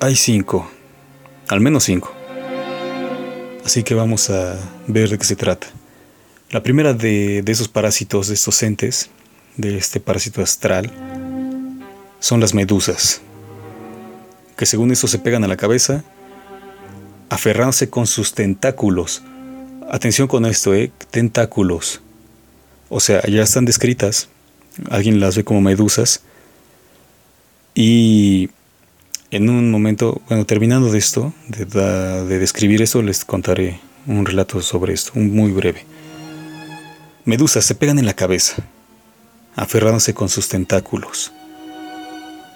[0.00, 0.68] Hay cinco.
[1.46, 2.15] Al menos cinco.
[3.66, 5.66] Así que vamos a ver de qué se trata.
[6.50, 9.10] La primera de, de esos parásitos, de estos entes,
[9.58, 10.90] de este parásito astral,
[12.18, 13.20] son las medusas,
[14.56, 16.02] que según esto se pegan a la cabeza,
[17.28, 19.22] aferrándose con sus tentáculos
[19.88, 20.90] Atención con esto, ¿eh?
[21.10, 22.00] Tentáculos.
[22.88, 24.28] O sea, ya están descritas.
[24.90, 26.22] Alguien las ve como medusas.
[27.74, 28.50] Y
[29.30, 34.60] en un momento, bueno, terminando de esto, de, de describir esto, les contaré un relato
[34.62, 35.84] sobre esto, un muy breve.
[37.24, 38.62] Medusas se pegan en la cabeza,
[39.56, 41.32] aferrándose con sus tentáculos.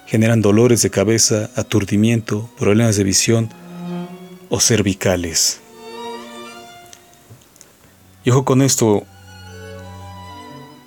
[0.07, 3.49] Generan dolores de cabeza, aturdimiento, problemas de visión
[4.49, 5.59] o cervicales.
[8.23, 9.03] Y ojo con esto,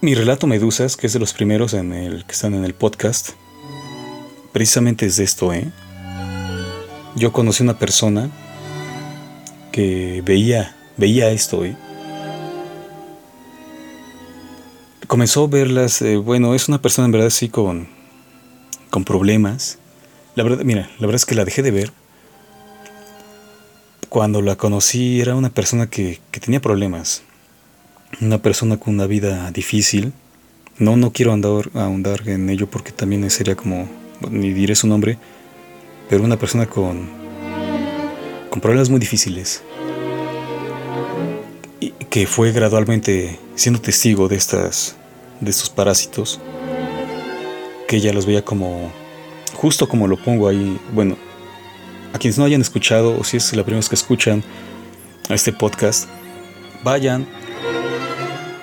[0.00, 3.30] mi relato Medusas, que es de los primeros en el, que están en el podcast,
[4.54, 5.68] precisamente es de esto, ¿eh?
[7.16, 8.30] Yo conocí una persona
[9.72, 11.76] que veía, veía esto, ¿eh?
[15.08, 17.88] Comenzó a verlas, eh, bueno, es una persona en verdad así con,
[18.90, 19.78] con problemas.
[20.36, 21.92] La verdad, mira, la verdad es que la dejé de ver.
[24.08, 27.22] Cuando la conocí era una persona que, que tenía problemas.
[28.20, 30.12] Una persona con una vida difícil.
[30.78, 33.88] No, no quiero andar, ahondar en ello porque también sería como,
[34.30, 35.18] ni diré su nombre,
[36.08, 37.08] pero una persona con,
[38.50, 39.62] con problemas muy difíciles.
[42.10, 44.96] Que fue gradualmente siendo testigo de estas
[45.40, 46.40] de estos parásitos
[47.88, 48.90] que ella los veía como
[49.54, 51.16] justo como lo pongo ahí bueno
[52.12, 54.42] a quienes no hayan escuchado o si es la primera vez que escuchan
[55.28, 56.08] a este podcast
[56.82, 57.26] vayan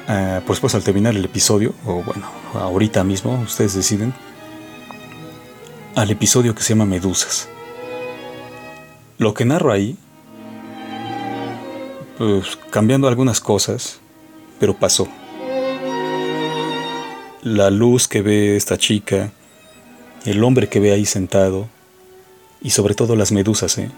[0.08, 4.13] uh, por al terminar el episodio o bueno ahorita mismo ustedes deciden
[5.96, 7.48] al episodio que se llama Medusas
[9.18, 9.98] lo que narro ahí
[12.18, 14.00] pues cambiando algunas cosas
[14.60, 15.08] pero pasó
[17.42, 19.32] la luz que ve esta chica,
[20.26, 21.68] el hombre que ve ahí sentado
[22.62, 23.90] y sobre todo las medusas, ¿eh?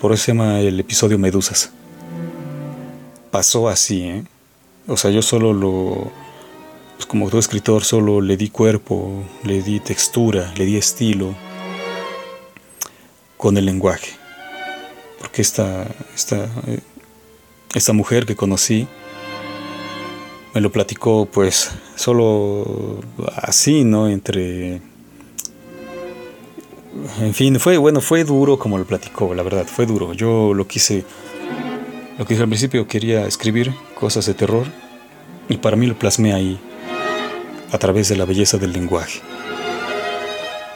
[0.00, 1.72] Por eso se llama el episodio Medusas.
[3.30, 4.24] Pasó así, ¿eh?
[4.86, 6.12] O sea, yo solo lo...
[6.96, 11.34] Pues como todo escritor solo le di cuerpo, le di textura, le di estilo
[13.36, 14.12] con el lenguaje.
[15.18, 16.80] Porque esta, esta, eh,
[17.74, 18.86] esta mujer que conocí,
[20.54, 23.00] me lo platicó pues solo
[23.36, 24.08] así, ¿no?
[24.08, 24.80] Entre...
[27.20, 30.12] En fin, fue bueno, fue duro como lo platicó, la verdad, fue duro.
[30.12, 31.04] Yo lo quise,
[32.18, 34.66] lo que al principio quería escribir cosas de terror
[35.48, 36.58] y para mí lo plasmé ahí
[37.74, 39.20] a través de la belleza del lenguaje.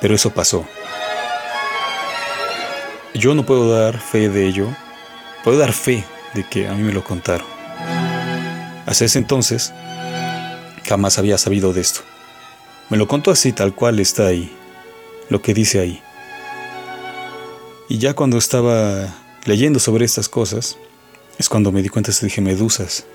[0.01, 0.67] Pero eso pasó.
[3.15, 4.67] Yo no puedo dar fe de ello,
[5.45, 7.47] puedo dar fe de que a mí me lo contaron.
[8.85, 9.73] Hasta ese entonces,
[10.89, 12.01] jamás había sabido de esto.
[12.91, 14.53] Me lo contó así, tal cual está ahí,
[15.29, 16.03] lo que dice ahí.
[17.89, 20.77] Y ya cuando estaba leyendo sobre estas cosas,
[21.39, 23.07] es cuando me di cuenta, se dije, medusas.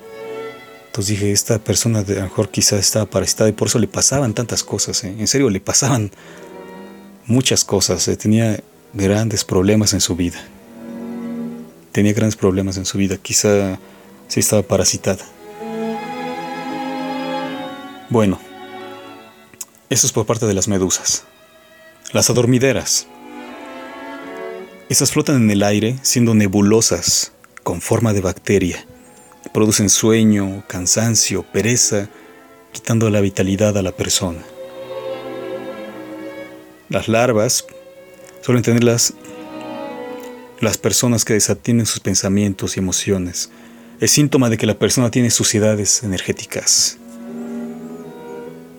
[0.94, 4.36] Entonces dije, esta persona a lo mejor quizás estaba parasitada y por eso le pasaban
[4.36, 5.04] tantas cosas.
[5.04, 5.16] ¿eh?
[5.18, 6.12] En serio, le pasaban
[7.26, 8.08] muchas cosas.
[8.08, 8.16] ¿eh?
[8.16, 8.60] Tenía
[8.94, 10.40] grandes problemas en su vida.
[11.92, 13.18] Tenía grandes problemas en su vida.
[13.18, 13.80] Quizá
[14.28, 15.26] sí estaba parasitada.
[18.12, 18.40] Bueno,
[19.90, 21.24] eso es por parte de las medusas.
[22.12, 23.08] Las adormideras.
[24.90, 27.32] Estas flotan en el aire siendo nebulosas,
[27.64, 28.86] con forma de bacteria.
[29.52, 32.10] Producen sueño, cansancio, pereza,
[32.72, 34.40] quitando la vitalidad a la persona.
[36.90, 37.66] Las larvas
[38.42, 39.14] suelen tenerlas
[40.60, 43.50] las personas que desatienden sus pensamientos y emociones.
[44.00, 46.98] Es síntoma de que la persona tiene suciedades energéticas.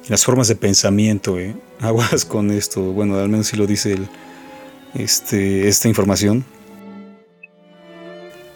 [0.08, 1.54] Las formas de pensamiento, ¿eh?
[1.80, 4.08] aguas con esto, bueno, al menos si lo dice el,
[4.94, 6.44] este, esta información,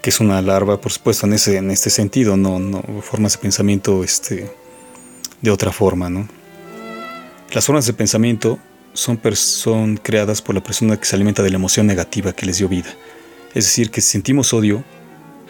[0.02, 3.38] que es una larva, por supuesto, en, ese, en este sentido, no, no formas de
[3.38, 4.50] pensamiento este,
[5.40, 6.28] de otra forma, ¿no?
[7.52, 8.58] Las formas de pensamiento
[8.92, 12.58] son, son creadas por la persona que se alimenta de la emoción negativa que les
[12.58, 12.90] dio vida.
[13.54, 14.84] Es decir, que si sentimos odio,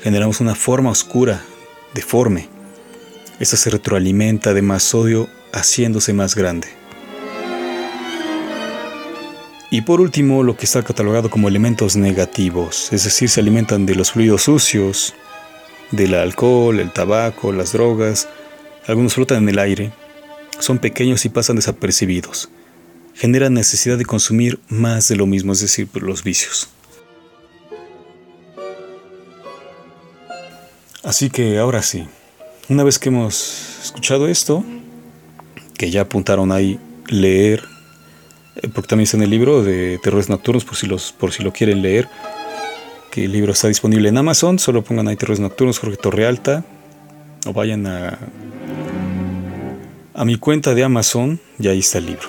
[0.03, 1.43] generamos una forma oscura,
[1.95, 2.49] deforme.
[3.41, 6.78] Esta se retroalimenta de más odio haciéndose más grande.
[9.71, 13.95] Y por último, lo que está catalogado como elementos negativos, es decir, se alimentan de
[13.95, 15.15] los fluidos sucios,
[15.91, 18.29] del alcohol, el tabaco, las drogas,
[18.87, 19.93] algunos flotan en el aire,
[20.59, 22.49] son pequeños y pasan desapercibidos,
[23.15, 26.71] generan necesidad de consumir más de lo mismo, es decir, los vicios.
[31.05, 32.07] Así que ahora sí,
[32.71, 34.65] una vez que hemos escuchado esto,
[35.77, 37.65] que ya apuntaron ahí leer,
[38.75, 41.53] porque también está en el libro de Terrores Nocturnos, por si, los, por si lo
[41.53, 42.09] quieren leer,
[43.11, 46.65] que el libro está disponible en Amazon, solo pongan ahí Terrores Nocturnos, Jorge Torrealta,
[47.47, 48.19] o vayan a,
[50.15, 52.29] a mi cuenta de Amazon y ahí está el libro.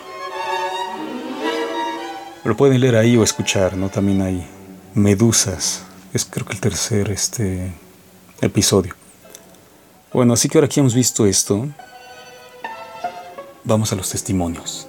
[2.45, 3.89] Lo pueden leer ahí o escuchar, ¿no?
[3.89, 4.45] También hay
[4.93, 7.71] Medusas, es creo que el tercer este,
[8.41, 8.95] episodio.
[10.13, 11.67] Bueno, así que ahora que hemos visto esto,
[13.69, 14.87] Vamos a los testimonios.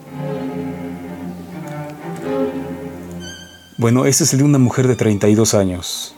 [3.81, 6.15] Bueno, este es el de una mujer de 32 años,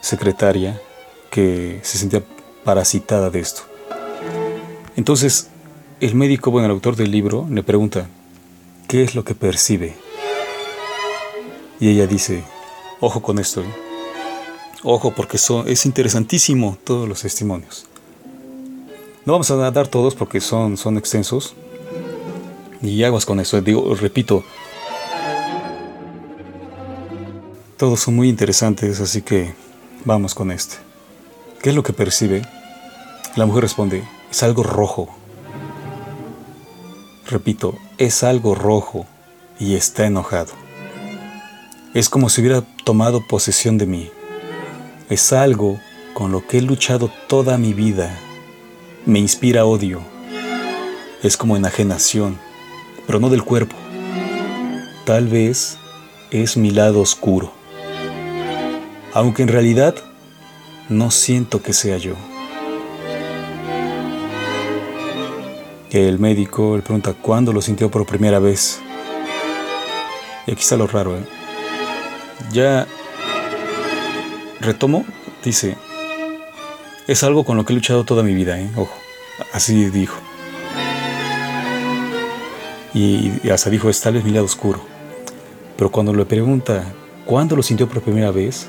[0.00, 0.80] secretaria,
[1.32, 2.22] que se sentía
[2.62, 3.62] parasitada de esto.
[4.94, 5.48] Entonces,
[5.98, 8.06] el médico, bueno, el autor del libro, le pregunta,
[8.86, 9.96] ¿qué es lo que percibe?
[11.80, 12.44] Y ella dice,
[13.00, 13.74] ojo con esto, ¿eh?
[14.84, 17.86] ojo porque es interesantísimo todos los testimonios.
[19.24, 21.56] No vamos a dar todos porque son, son extensos.
[22.80, 23.60] Y aguas con eso.
[23.60, 24.44] Digo, repito,
[27.82, 29.54] todos son muy interesantes, así que
[30.04, 30.76] vamos con este.
[31.60, 32.42] ¿Qué es lo que percibe?
[33.34, 35.08] La mujer responde, es algo rojo.
[37.26, 39.06] Repito, es algo rojo
[39.58, 40.52] y está enojado.
[41.92, 44.12] Es como si hubiera tomado posesión de mí.
[45.10, 45.80] Es algo
[46.14, 48.16] con lo que he luchado toda mi vida
[49.06, 50.02] me inspira odio.
[51.24, 52.38] Es como enajenación,
[53.08, 53.74] pero no del cuerpo.
[55.04, 55.78] Tal vez
[56.30, 57.60] es mi lado oscuro.
[59.14, 59.94] Aunque en realidad
[60.88, 62.14] no siento que sea yo.
[65.90, 68.80] El médico le pregunta cuándo lo sintió por primera vez.
[70.46, 71.24] Y aquí está lo raro, ¿eh?
[72.50, 72.86] Ya
[74.60, 75.04] retomo,
[75.44, 75.76] dice,
[77.06, 78.70] es algo con lo que he luchado toda mi vida, ¿eh?
[78.76, 78.94] ojo.
[79.52, 80.16] Así dijo.
[82.94, 84.80] Y, hasta dijo, es mi lado oscuro.
[85.76, 86.84] Pero cuando le pregunta,
[87.24, 88.68] ¿cuándo lo sintió por primera vez?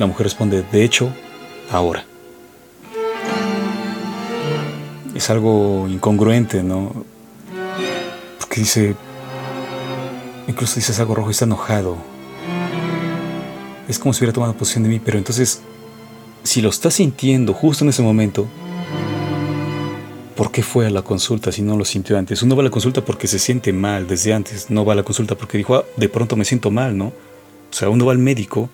[0.00, 1.12] La mujer responde, de hecho,
[1.70, 2.06] ahora.
[5.14, 7.04] Es algo incongruente, ¿no?
[8.38, 8.96] Porque dice,
[10.48, 11.98] incluso dice algo rojo y está enojado.
[13.88, 15.60] Es como si hubiera tomado posesión de mí, pero entonces
[16.44, 18.48] si lo está sintiendo justo en ese momento,
[20.34, 22.42] ¿por qué fue a la consulta si no lo sintió antes?
[22.42, 25.02] Uno va a la consulta porque se siente mal desde antes, no va a la
[25.02, 27.08] consulta porque dijo, ah, de pronto me siento mal, ¿no?
[27.08, 28.70] O sea, uno va al médico,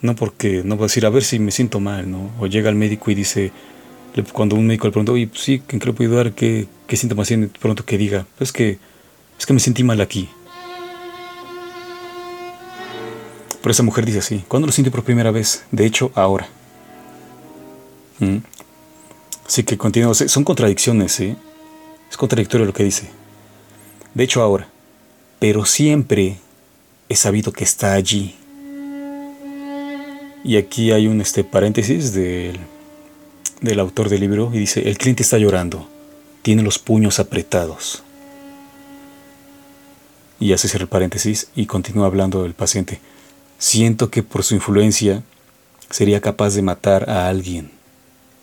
[0.00, 2.30] no porque, no va a decir, a ver si me siento mal, ¿no?
[2.38, 3.52] O llega al médico y dice,
[4.32, 6.32] cuando un médico le pregunta, oye, pues sí, ¿en qué le puedo ayudar?
[6.32, 7.48] ¿Qué, qué síntomas tiene?
[7.48, 8.78] Pronto que diga, es que,
[9.38, 10.28] es que me sentí mal aquí.
[13.60, 15.64] Pero esa mujer dice así, ¿cuándo lo sintió por primera vez?
[15.72, 16.48] De hecho, ahora.
[18.20, 18.38] Mm.
[19.46, 20.14] Así que continúo.
[20.14, 21.36] Son contradicciones, ¿sí?
[22.10, 23.08] Es contradictorio lo que dice.
[24.14, 24.68] De hecho, ahora.
[25.38, 26.38] Pero siempre
[27.08, 28.36] he sabido que está allí.
[30.48, 32.56] Y aquí hay un este, paréntesis del,
[33.60, 35.86] del autor del libro y dice, el cliente está llorando,
[36.40, 38.02] tiene los puños apretados.
[40.40, 42.98] Y hace cierra el paréntesis y continúa hablando del paciente.
[43.58, 45.22] Siento que por su influencia
[45.90, 47.70] sería capaz de matar a alguien.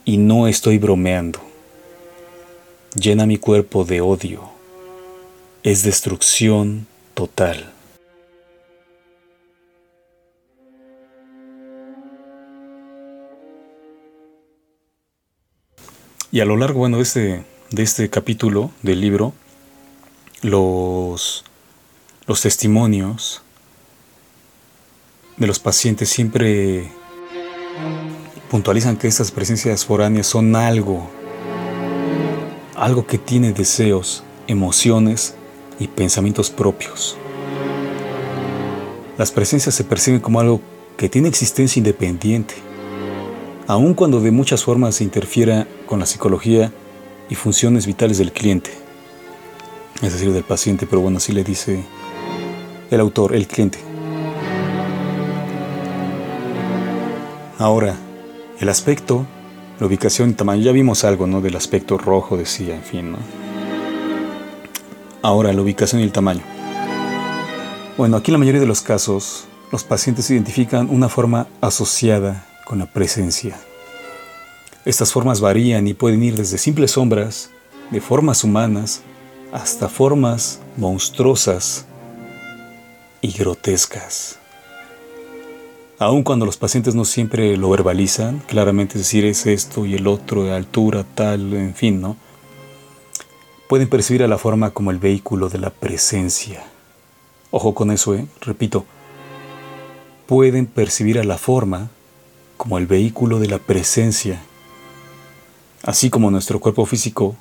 [0.06, 1.39] Y no estoy bromeando.
[2.93, 4.51] Llena mi cuerpo de odio.
[5.64, 6.86] Es destrucción
[7.16, 7.74] total.
[16.36, 19.33] Y a lo largo bueno, de, este, de este capítulo del libro,
[20.41, 21.45] los,
[22.27, 23.41] los testimonios
[25.38, 26.91] de los pacientes siempre
[28.51, 31.09] puntualizan que estas presencias foráneas son algo,
[32.75, 35.36] algo que tiene deseos, emociones
[35.79, 37.15] y pensamientos propios.
[39.17, 40.59] Las presencias se perciben como algo
[40.97, 42.55] que tiene existencia independiente,
[43.68, 46.72] aun cuando de muchas formas se interfiera con la psicología
[47.30, 48.72] y funciones vitales del cliente,
[50.01, 51.84] es decir, del paciente, pero bueno, así le dice
[52.91, 53.80] el autor, el cliente.
[57.57, 57.95] Ahora,
[58.59, 59.26] el aspecto,
[59.80, 61.41] la ubicación y tamaño, ya vimos algo, ¿no?
[61.41, 63.18] Del aspecto rojo, decía, en fin, ¿no?
[65.22, 66.41] Ahora, la ubicación y el tamaño.
[67.97, 72.80] Bueno, aquí en la mayoría de los casos, los pacientes identifican una forma asociada con
[72.80, 73.57] la presencia.
[74.84, 77.51] Estas formas varían y pueden ir desde simples sombras,
[77.91, 79.01] de formas humanas,
[79.53, 81.86] hasta formas monstruosas
[83.22, 84.38] y grotescas.
[85.97, 90.43] Aun cuando los pacientes no siempre lo verbalizan, claramente decir es esto y el otro,
[90.43, 92.18] de altura, tal, en fin, ¿no?
[93.70, 96.66] Pueden percibir a la forma como el vehículo de la presencia.
[97.49, 98.28] Ojo con eso, ¿eh?
[98.41, 98.86] Repito,
[100.28, 101.89] pueden percibir a la forma
[102.58, 104.41] como el vehículo de la presencia.
[105.84, 107.36] Así como nuestro cuerpo físico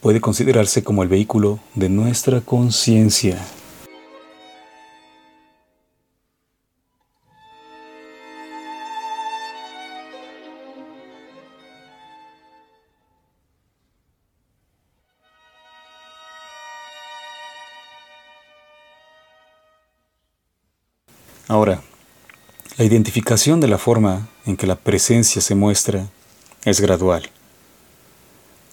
[0.00, 3.38] puede considerarse como el vehículo de nuestra conciencia.
[21.50, 21.82] Ahora,
[22.80, 26.06] la identificación de la forma en que la presencia se muestra
[26.64, 27.28] es gradual.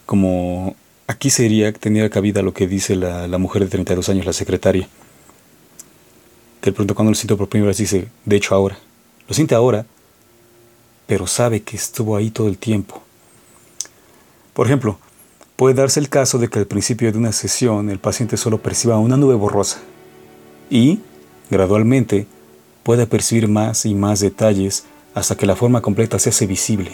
[0.06, 0.78] Como
[1.08, 4.88] aquí sería, tenía cabida lo que dice la, mujer de 32 años, la secretaria,
[6.62, 8.78] que pronto cuando lo siento por primera vez dice, de hecho ahora,
[9.28, 9.86] lo siente ahora,
[11.06, 13.04] pero sabe que estuvo ahí todo el tiempo.
[14.54, 15.00] Por ejemplo,
[15.58, 19.00] puede darse el caso de que al principio de una sesión el paciente solo perciba
[19.00, 19.80] una nube borrosa
[20.70, 21.00] y,
[21.50, 22.26] gradualmente,
[22.88, 26.92] pueda percibir más y más detalles hasta que la forma completa se hace visible.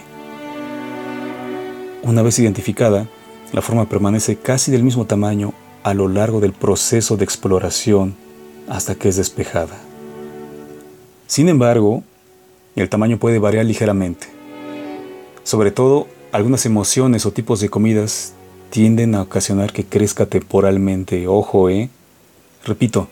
[2.02, 3.08] Una vez identificada,
[3.52, 8.16] la forma permanece casi del mismo tamaño a lo largo del proceso de exploración
[8.68, 9.78] hasta que es despejada.
[11.28, 12.02] Sin embargo,
[12.76, 14.26] el tamaño puede variar ligeramente.
[15.44, 18.34] Sobre todo, algunas emociones o tipos de comidas
[18.72, 21.28] tienden a ocasionar que crezca temporalmente.
[21.28, 21.92] Ojo, ¿eh?
[22.66, 23.10] Repito,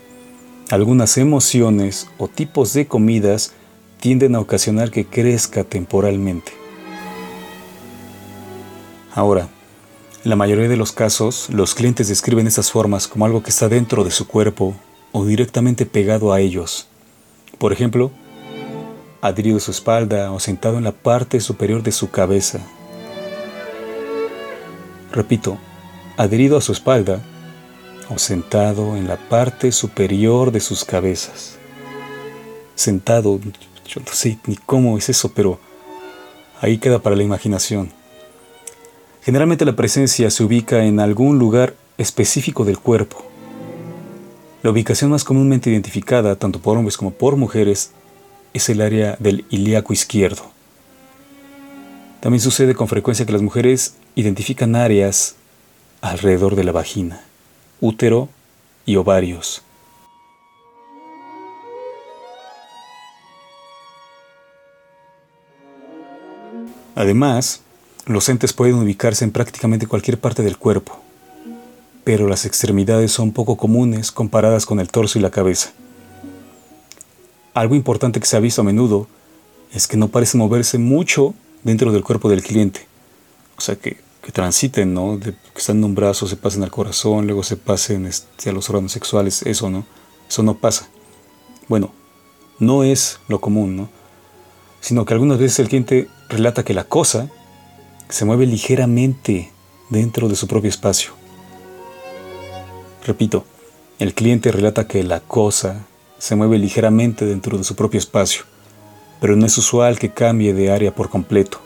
[0.72, 3.52] algunas emociones o tipos de comidas
[4.00, 6.52] tienden a ocasionar que crezca temporalmente.
[9.14, 9.48] Ahora,
[10.24, 14.02] la mayoría de los casos, los clientes describen estas formas como algo que está dentro
[14.02, 14.74] de su cuerpo
[15.12, 16.88] o directamente pegado a ellos.
[17.58, 18.10] Por ejemplo,
[19.20, 22.60] adherido a su espalda o sentado en la parte superior de su cabeza.
[25.12, 25.58] Repito,
[26.16, 27.20] adherido a su espalda
[28.18, 31.58] sentado en la parte superior de sus cabezas.
[32.74, 33.38] Sentado,
[33.86, 35.58] yo no sé ni cómo es eso, pero
[36.60, 37.90] ahí queda para la imaginación.
[39.22, 43.24] Generalmente la presencia se ubica en algún lugar específico del cuerpo.
[44.62, 47.92] La ubicación más comúnmente identificada, tanto por hombres como por mujeres,
[48.54, 50.50] es el área del ilíaco izquierdo.
[52.20, 55.34] También sucede con frecuencia que las mujeres identifican áreas
[56.00, 57.22] alrededor de la vagina,
[57.82, 58.28] útero
[58.86, 59.60] y ovarios.
[66.94, 67.62] Además,
[68.06, 71.00] los entes pueden ubicarse en prácticamente cualquier parte del cuerpo,
[72.04, 75.72] pero las extremidades son poco comunes comparadas con el torso y la cabeza.
[77.54, 79.08] Algo importante que se ha visto a menudo
[79.72, 82.86] es que no parece moverse mucho dentro del cuerpo del cliente.
[83.58, 83.96] O sea, que,
[84.30, 85.18] transiten, ¿no?
[85.18, 88.70] que están en un brazo, se pasen al corazón, luego se pasen este, a los
[88.70, 89.84] órganos sexuales, eso, ¿no?
[90.28, 90.88] Eso no pasa.
[91.68, 91.92] Bueno,
[92.60, 93.88] no es lo común, ¿no?
[94.80, 97.28] Sino que algunas veces el cliente relata que la cosa
[98.08, 99.50] se mueve ligeramente
[99.90, 101.12] dentro de su propio espacio.
[103.04, 103.44] Repito,
[103.98, 105.86] el cliente relata que la cosa
[106.18, 108.44] se mueve ligeramente dentro de su propio espacio
[109.22, 111.60] pero no es usual que cambie de área por completo.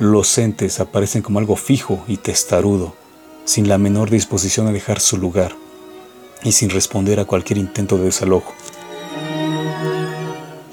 [0.00, 2.96] Los entes aparecen como algo fijo y testarudo,
[3.44, 5.54] sin la menor disposición a dejar su lugar
[6.42, 8.54] y sin responder a cualquier intento de desalojo.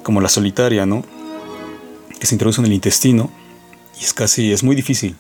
[0.02, 1.04] Como la solitaria, ¿no?
[2.18, 3.30] Que se introduce en el intestino
[4.00, 5.18] y es casi, es muy difícil.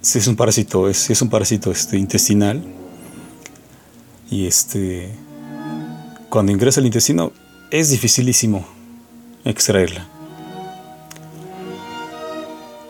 [0.00, 2.64] Si es un parásito, es, es un parásito este, intestinal
[4.30, 5.12] y este,
[6.30, 7.32] cuando ingresa al intestino
[7.70, 8.66] es dificilísimo
[9.44, 10.17] extraerla.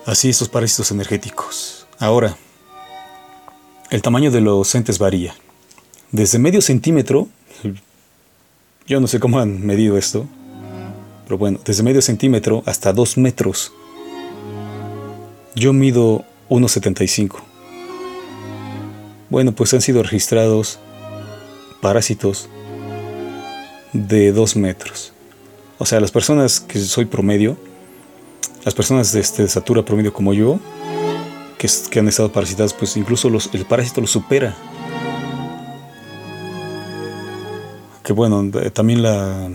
[0.09, 1.87] Así estos parásitos energéticos.
[1.99, 2.35] Ahora,
[3.91, 5.35] el tamaño de los entes varía.
[6.13, 7.29] Desde medio centímetro,
[8.87, 10.27] yo no sé cómo han medido esto,
[11.25, 13.71] pero bueno, desde medio centímetro hasta dos metros.
[15.55, 17.43] Yo mido 1,75.
[19.29, 20.79] Bueno, pues han sido registrados
[21.83, 22.49] parásitos
[23.93, 25.13] de 2 metros.
[25.77, 27.59] O sea, las personas que soy promedio,
[28.69, 30.61] las personas de, este, promedio como yo,
[31.57, 34.55] que, han estado parasitadas, pues incluso los, el parásito lo supera.
[38.05, 39.49] Que bueno, también la,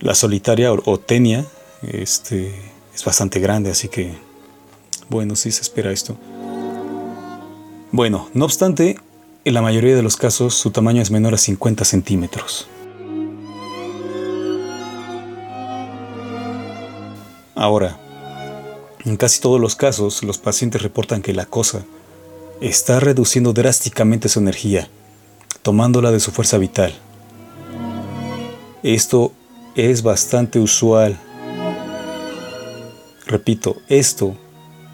[0.00, 1.46] la solitaria o, tenia
[1.82, 2.52] este,
[2.92, 4.16] es bastante grande, así que
[5.08, 6.16] bueno, sí se espera esto.
[7.92, 8.98] Bueno, no obstante,
[9.44, 12.66] en la mayoría de los casos su tamaño es menor a 50 centímetros.
[17.62, 17.96] Ahora,
[19.04, 21.84] en casi todos los casos, los pacientes reportan que la cosa
[22.60, 24.88] está reduciendo drásticamente su energía,
[25.62, 26.92] tomándola de su fuerza vital.
[28.82, 29.30] Esto
[29.76, 31.16] es bastante usual.
[33.28, 34.34] Repito, esto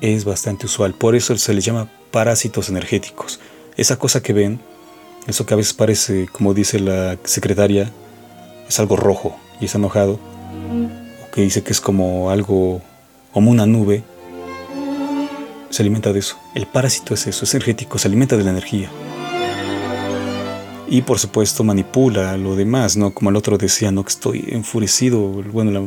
[0.03, 3.41] es bastante usual, por eso se les llama parásitos energéticos.
[3.79, 4.61] Esa cosa que ven,
[5.27, 7.91] eso que a veces parece, como dice la secretaria,
[8.69, 10.21] es algo rojo y es enojado,
[11.39, 12.83] que dice que es como algo,
[13.33, 14.03] como una nube,
[15.71, 16.37] se alimenta de eso.
[16.57, 18.91] El parásito es eso, es energético, se alimenta de la energía.
[20.89, 23.15] y por supuesto manipula lo demás, ¿no?
[23.15, 24.03] Como el otro decía, ¿no?
[24.03, 25.21] Que estoy enfurecido,
[25.53, 25.81] bueno, la,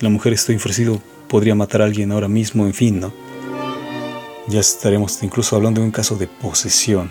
[0.00, 3.12] la mujer estoy enfurecido, podría matar a alguien ahora mismo, en fin, ¿no?
[4.48, 7.10] Ya estaremos incluso hablando de un caso de posesión.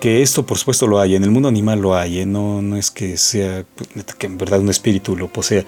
[0.00, 2.26] Que esto por supuesto lo hay, en el mundo animal lo hay, ¿eh?
[2.26, 3.64] no, no es que sea
[4.18, 5.64] que en verdad un espíritu lo posea,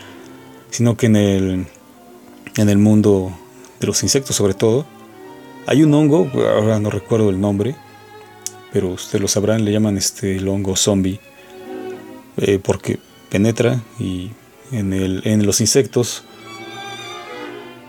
[0.70, 1.66] sino que en el,
[2.57, 3.30] en el mundo
[3.78, 4.87] de los insectos sobre todo,
[5.66, 7.76] hay un hongo, ahora no recuerdo el nombre,
[8.72, 11.20] pero ustedes lo sabrán, le llaman este el hongo zombie,
[12.39, 14.30] eh, porque penetra y
[14.72, 16.24] en, el, en los insectos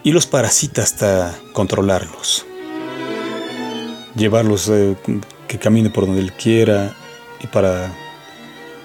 [0.03, 2.45] y los parasita hasta controlarlos.
[4.15, 4.95] Llevarlos eh,
[5.47, 6.95] que camine por donde él quiera
[7.41, 7.91] y para,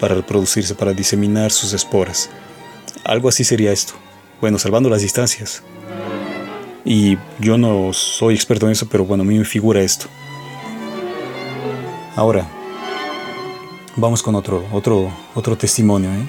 [0.01, 2.31] para reproducirse, para diseminar sus esporas.
[3.05, 3.95] Algo así sería esto.
[4.41, 5.63] Bueno, salvando las distancias.
[6.85, 10.07] Y yo no soy experto en eso, pero bueno, a mí me figura esto.
[12.17, 12.49] Ahora,
[13.97, 16.11] vamos con otro, otro, otro testimonio.
[16.11, 16.27] ¿eh?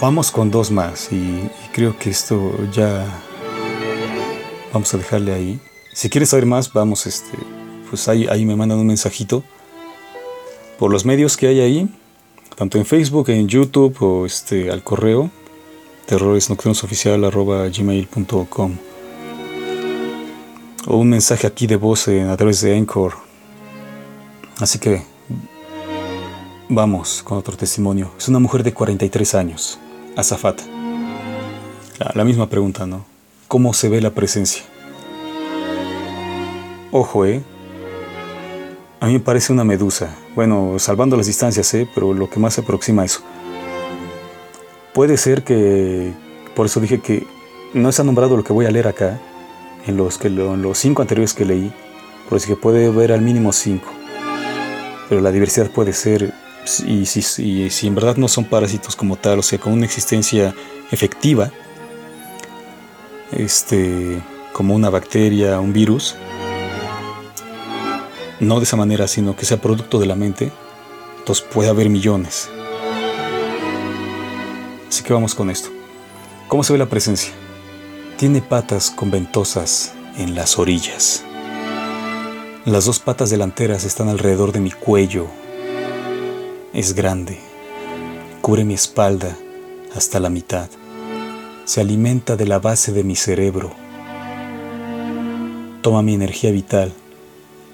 [0.00, 3.04] Vamos con dos más y, creo que esto ya
[4.72, 5.60] vamos a dejarle ahí.
[5.98, 7.36] Si quieres saber más, vamos, este,
[7.90, 9.42] pues ahí, ahí me mandan un mensajito
[10.78, 11.88] por los medios que hay ahí,
[12.54, 15.28] tanto en Facebook, en YouTube o este, al correo
[16.06, 18.76] terroresnocturnosoficial.gmail.com
[20.86, 23.14] o un mensaje aquí de voz a través de Anchor.
[24.60, 25.02] Así que
[26.68, 28.12] vamos con otro testimonio.
[28.16, 29.80] Es una mujer de 43 años,
[30.14, 30.62] azafata.
[32.14, 33.04] La misma pregunta, ¿no?
[33.48, 34.62] ¿Cómo se ve la presencia?
[36.90, 37.42] Ojo, ¿eh?
[39.00, 40.16] A mí me parece una medusa.
[40.34, 41.86] Bueno, salvando las distancias, ¿eh?
[41.94, 43.20] Pero lo que más se aproxima a eso.
[44.94, 46.12] Puede ser que...
[46.54, 47.26] Por eso dije que
[47.74, 49.20] no ha nombrado lo que voy a leer acá,
[49.86, 51.72] en los, que, los cinco anteriores que leí,
[52.28, 53.88] por eso que puede haber al mínimo cinco.
[55.08, 56.34] Pero la diversidad puede ser,
[56.84, 60.54] y si, si en verdad no son parásitos como tal, o sea, con una existencia
[60.90, 61.52] efectiva,
[63.30, 64.20] este,
[64.52, 66.16] como una bacteria, un virus,
[68.40, 70.52] no de esa manera, sino que sea producto de la mente,
[71.18, 72.48] entonces puede haber millones.
[74.88, 75.68] Así que vamos con esto.
[76.48, 77.32] ¿Cómo se ve la presencia?
[78.16, 81.24] Tiene patas con ventosas en las orillas.
[82.64, 85.26] Las dos patas delanteras están alrededor de mi cuello.
[86.72, 87.38] Es grande.
[88.40, 89.36] Cubre mi espalda
[89.94, 90.68] hasta la mitad.
[91.64, 93.72] Se alimenta de la base de mi cerebro.
[95.82, 96.92] Toma mi energía vital,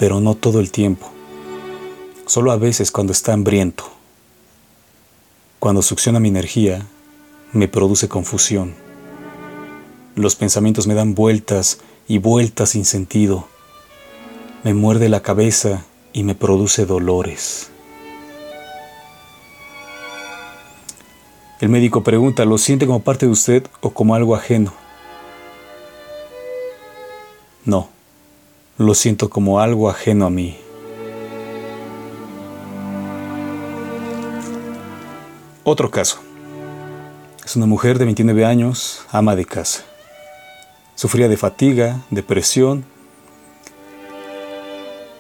[0.05, 1.11] pero no todo el tiempo.
[2.27, 3.85] Solo a veces cuando está hambriento.
[5.59, 6.87] Cuando succiona mi energía,
[7.53, 8.75] me produce confusión.
[10.15, 13.49] Los pensamientos me dan vueltas y vueltas sin sentido.
[14.63, 17.71] Me muerde la cabeza y me produce dolores.
[21.63, 24.75] El médico pregunta, ¿lo siente como parte de usted o como algo ajeno?
[27.65, 27.89] No,
[28.79, 30.57] lo siento como algo ajeno a mí.
[35.63, 36.19] Otro caso.
[37.45, 39.85] Es una mujer de 29 años, ama de casa.
[40.95, 42.85] Sufría de fatiga, depresión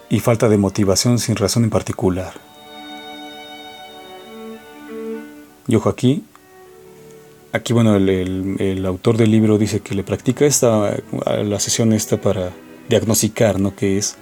[0.08, 2.34] y falta de motivación sin razón en particular.
[5.66, 6.24] Y ojo aquí,
[7.52, 10.96] aquí bueno, el, autor del libro dice que le practica esta,
[11.42, 12.52] la sesión esta para
[12.88, 13.74] diagnosticar, ¿no?
[13.74, 14.16] ¿Qué es?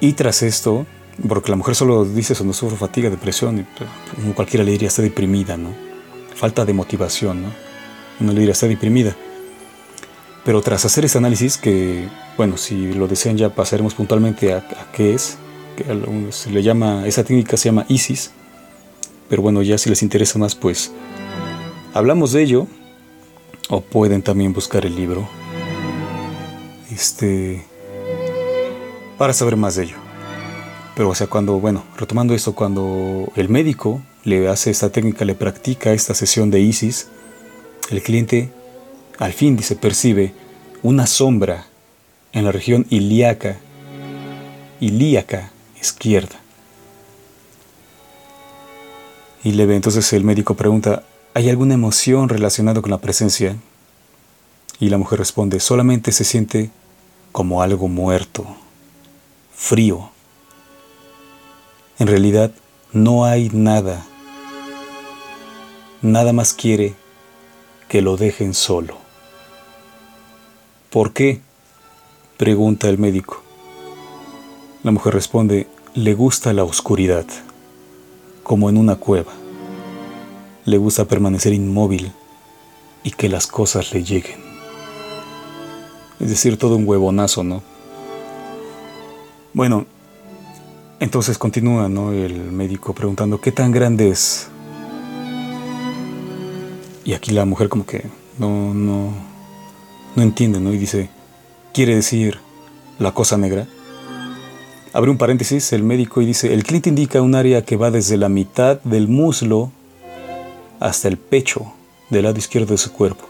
[0.00, 0.86] Y tras esto,
[1.28, 3.66] porque la mujer solo dice eso, no sufre fatiga, depresión, y,
[4.14, 5.70] como cualquiera le diría, está deprimida, ¿no?
[6.34, 7.48] Falta de motivación, ¿no?
[8.20, 9.16] Uno le diría, está deprimida.
[10.44, 15.14] Pero tras hacer ese análisis, que bueno, si lo desean ya pasaremos puntualmente a, qué
[15.14, 15.38] es,
[16.30, 18.30] se le llama, esa técnica se llama ISIS,
[19.28, 20.92] pero bueno, ya si les interesa más, pues
[21.94, 22.66] hablamos de ello,
[23.68, 25.28] o pueden también buscar el libro,
[26.96, 27.62] este,
[29.18, 29.96] para saber más de ello.
[30.94, 35.34] Pero o sea, cuando, bueno, retomando esto, cuando el médico le hace esta técnica, le
[35.34, 37.08] practica esta sesión de ISIS,
[37.90, 38.50] el cliente
[39.18, 40.32] al fin se percibe
[40.82, 41.66] una sombra
[42.32, 43.58] en la región ilíaca,
[44.80, 46.40] ilíaca izquierda.
[49.44, 53.56] Y le ve, entonces el médico pregunta, ¿hay alguna emoción relacionada con la presencia?
[54.80, 56.70] Y la mujer responde, solamente se siente
[57.36, 58.46] como algo muerto,
[59.54, 60.08] frío.
[61.98, 62.50] En realidad
[62.94, 64.06] no hay nada.
[66.00, 66.94] Nada más quiere
[67.90, 68.96] que lo dejen solo.
[70.88, 71.42] ¿Por qué?
[72.38, 73.42] pregunta el médico.
[74.82, 77.26] La mujer responde, le gusta la oscuridad,
[78.44, 79.34] como en una cueva.
[80.64, 82.12] Le gusta permanecer inmóvil
[83.04, 84.45] y que las cosas le lleguen.
[86.20, 87.62] Es decir, todo un huevonazo, ¿no?
[89.52, 89.86] Bueno,
[90.98, 92.12] entonces continúa, ¿no?
[92.12, 94.48] El médico preguntando, ¿qué tan grande es?
[97.04, 98.04] Y aquí la mujer como que
[98.38, 99.12] no, no,
[100.14, 100.72] no entiende, ¿no?
[100.72, 101.10] Y dice,
[101.72, 102.38] ¿quiere decir
[102.98, 103.66] la cosa negra?
[104.92, 108.16] Abre un paréntesis el médico y dice, el cliente indica un área que va desde
[108.16, 109.70] la mitad del muslo
[110.80, 111.72] hasta el pecho
[112.08, 113.26] del lado izquierdo de su cuerpo.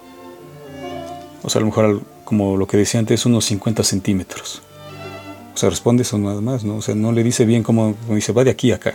[1.42, 4.60] O sea, a lo mejor, como lo que decía antes, unos 50 centímetros.
[5.54, 6.76] O sea, responde eso nada más, ¿no?
[6.76, 8.94] O sea, no le dice bien cómo, dice, va de aquí a acá.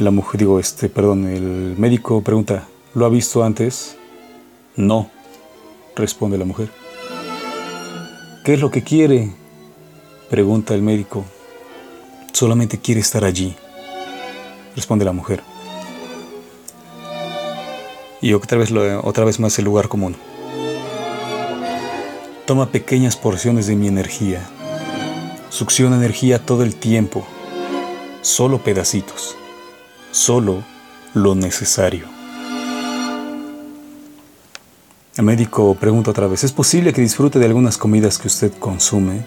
[0.00, 3.96] La mujer, digo, este, perdón, el médico pregunta, ¿lo ha visto antes?
[4.74, 5.08] No,
[5.94, 6.68] responde la mujer.
[8.44, 9.30] ¿Qué es lo que quiere?
[10.28, 11.24] Pregunta el médico.
[12.32, 13.54] Solamente quiere estar allí,
[14.74, 15.40] responde la mujer.
[18.20, 18.72] Y otra vez,
[19.02, 20.16] otra vez más el lugar común.
[22.46, 24.40] Toma pequeñas porciones de mi energía.
[25.50, 27.26] Succiona energía todo el tiempo.
[28.22, 29.36] Solo pedacitos
[30.14, 30.62] solo
[31.12, 32.06] lo necesario.
[35.16, 39.24] El médico pregunta otra vez, ¿es posible que disfrute de algunas comidas que usted consume?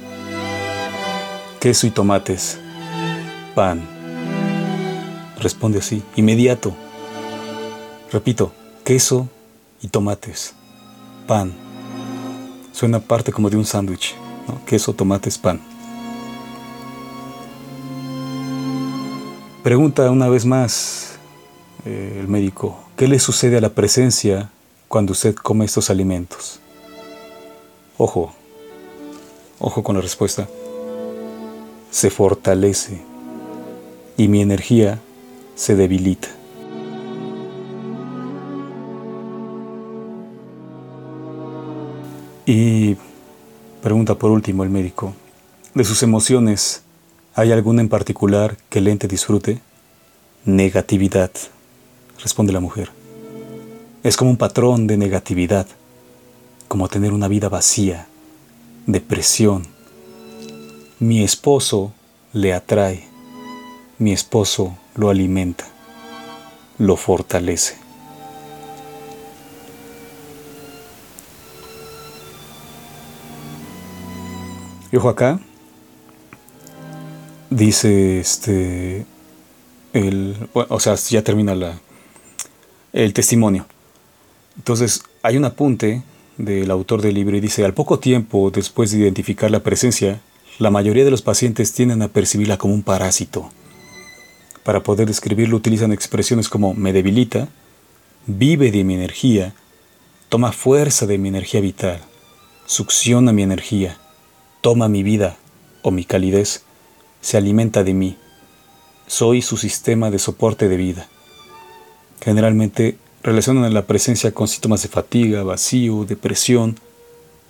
[1.59, 2.59] Queso y tomates,
[3.53, 3.81] pan.
[5.39, 6.73] Responde así, inmediato.
[8.11, 8.53] Repito,
[8.83, 9.27] queso
[9.81, 10.53] y tomates,
[11.27, 11.66] pan.
[12.77, 14.13] Suena parte como de un sándwich,
[14.67, 15.59] queso, tomates, pan.
[19.63, 21.17] Pregunta una vez más
[21.85, 24.51] eh, el médico, ¿qué le sucede a la presencia
[24.87, 26.59] cuando usted come estos alimentos?
[27.97, 28.31] Ojo,
[29.57, 30.47] ojo con la respuesta.
[31.89, 33.01] Se fortalece
[34.17, 34.99] y mi energía
[35.55, 36.27] se debilita.
[43.87, 45.13] Pregunta por último el médico,
[45.73, 46.83] de sus emociones,
[47.37, 49.61] ¿Hay alguna en particular que el ente disfrute?
[50.43, 51.29] Negatividad,
[52.19, 52.89] responde la mujer.
[54.01, 55.67] Es como un patrón de negatividad,
[56.67, 58.07] como tener una vida vacía,
[58.87, 59.67] depresión.
[60.97, 61.93] Mi esposo
[62.33, 63.07] le atrae,
[63.99, 65.65] mi esposo lo alimenta,
[66.79, 67.77] lo fortalece.
[74.91, 75.39] Y ojo acá,
[77.49, 79.05] dice este
[79.93, 81.79] el o sea ya termina la
[82.93, 83.65] el testimonio.
[84.57, 86.03] Entonces hay un apunte
[86.37, 90.21] del autor del libro y dice al poco tiempo después de identificar la presencia
[90.59, 93.51] la mayoría de los pacientes tienden a percibirla como un parásito.
[94.63, 97.49] Para poder describirlo utilizan expresiones como me debilita
[98.25, 99.53] vive de mi energía
[100.29, 101.99] toma fuerza de mi energía vital
[102.65, 103.97] succiona mi energía
[104.61, 105.37] toma mi vida
[105.81, 106.63] o mi calidez
[107.21, 108.17] se alimenta de mí.
[109.07, 111.07] Soy su sistema de soporte de vida.
[112.21, 116.79] Generalmente relacionan la presencia con síntomas de fatiga, vacío, depresión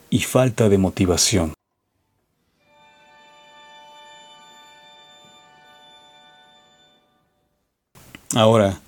[0.10, 1.54] y falta de motivación.
[8.36, 8.80] Ahora,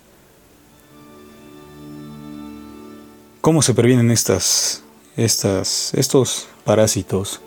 [3.41, 4.83] ¿cómo se previenen estas,
[5.15, 7.41] estas, estos parásitos?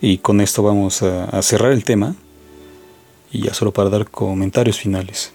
[0.00, 2.14] Y con esto vamos a, cerrar el tema
[3.30, 5.32] y ya solo para dar comentarios finales.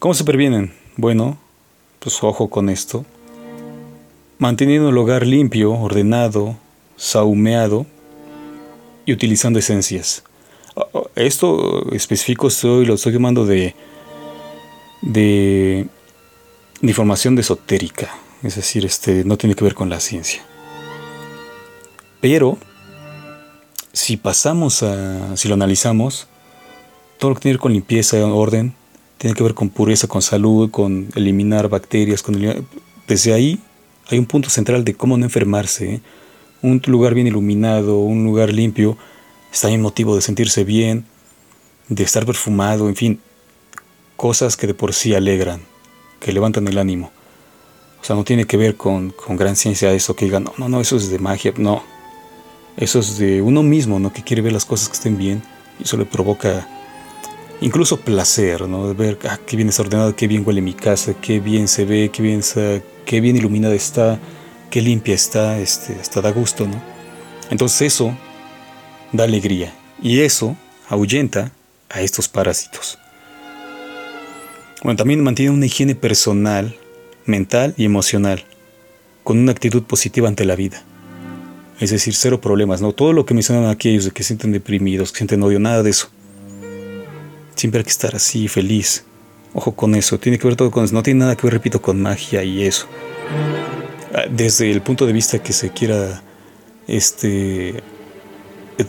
[0.00, 0.74] ¿Cómo se previenen?
[0.96, 1.38] Bueno,
[2.00, 3.04] pues ojo con esto.
[4.38, 6.56] Manteniendo el hogar limpio, ordenado,
[6.96, 7.86] saumeado
[9.06, 10.24] y utilizando esencias.
[10.74, 13.74] Ah, ah, esto específico estoy, lo estoy llamando de,
[15.02, 15.86] de,
[16.80, 18.10] de información de esotérica,
[18.42, 20.42] es decir, este, no tiene que ver con la ciencia.
[22.20, 22.58] Pero
[23.92, 26.28] si pasamos a, si lo analizamos,
[27.18, 28.74] todo lo que tiene que ver con limpieza, orden,
[29.18, 32.40] tiene que ver con pureza, con salud, con eliminar bacterias, con
[33.06, 33.60] desde ahí
[34.08, 35.94] hay un punto central de cómo no enfermarse.
[35.94, 36.00] ¿eh?
[36.62, 38.96] Un lugar bien iluminado, un lugar limpio,
[39.52, 41.04] está bien motivo de sentirse bien,
[41.88, 43.20] de estar perfumado, en fin,
[44.16, 45.60] cosas que de por sí alegran,
[46.18, 47.10] que levantan el ánimo.
[48.00, 50.68] O sea, no tiene que ver con, con gran ciencia eso, que digan, no, no,
[50.68, 51.82] no, eso es de magia, no.
[52.76, 54.12] Eso es de uno mismo, ¿no?
[54.12, 55.42] Que quiere ver las cosas que estén bien
[55.78, 56.66] y eso le provoca
[57.60, 58.94] incluso placer, ¿no?
[58.94, 62.10] Ver, ah, qué bien está ordenado, qué bien huele mi casa, qué bien se ve,
[62.12, 62.40] qué bien,
[63.04, 64.18] qué bien iluminada está,
[64.70, 66.80] qué limpia está, este, hasta da gusto, ¿no?
[67.50, 68.16] Entonces eso
[69.12, 70.56] da alegría y eso
[70.88, 71.52] ahuyenta
[71.88, 72.98] a estos parásitos.
[74.82, 76.76] Bueno, también mantiene una higiene personal,
[77.26, 78.44] mental y emocional,
[79.24, 80.82] con una actitud positiva ante la vida.
[81.80, 82.92] Es decir, cero problemas, ¿no?
[82.92, 85.90] Todo lo que mencionan aquí ellos de que sienten deprimidos, que sienten odio, nada de
[85.90, 86.10] eso.
[87.56, 89.04] Siempre hay que estar así, feliz.
[89.54, 90.94] Ojo con eso, tiene que ver todo con eso.
[90.94, 92.86] No tiene nada que ver, repito, con magia y eso.
[94.14, 96.22] Ah, desde el punto de vista que se quiera
[96.86, 97.82] este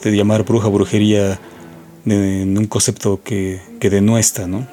[0.03, 1.39] llamar bruja, brujería
[2.05, 4.67] en un concepto que, que denuestra, ¿no?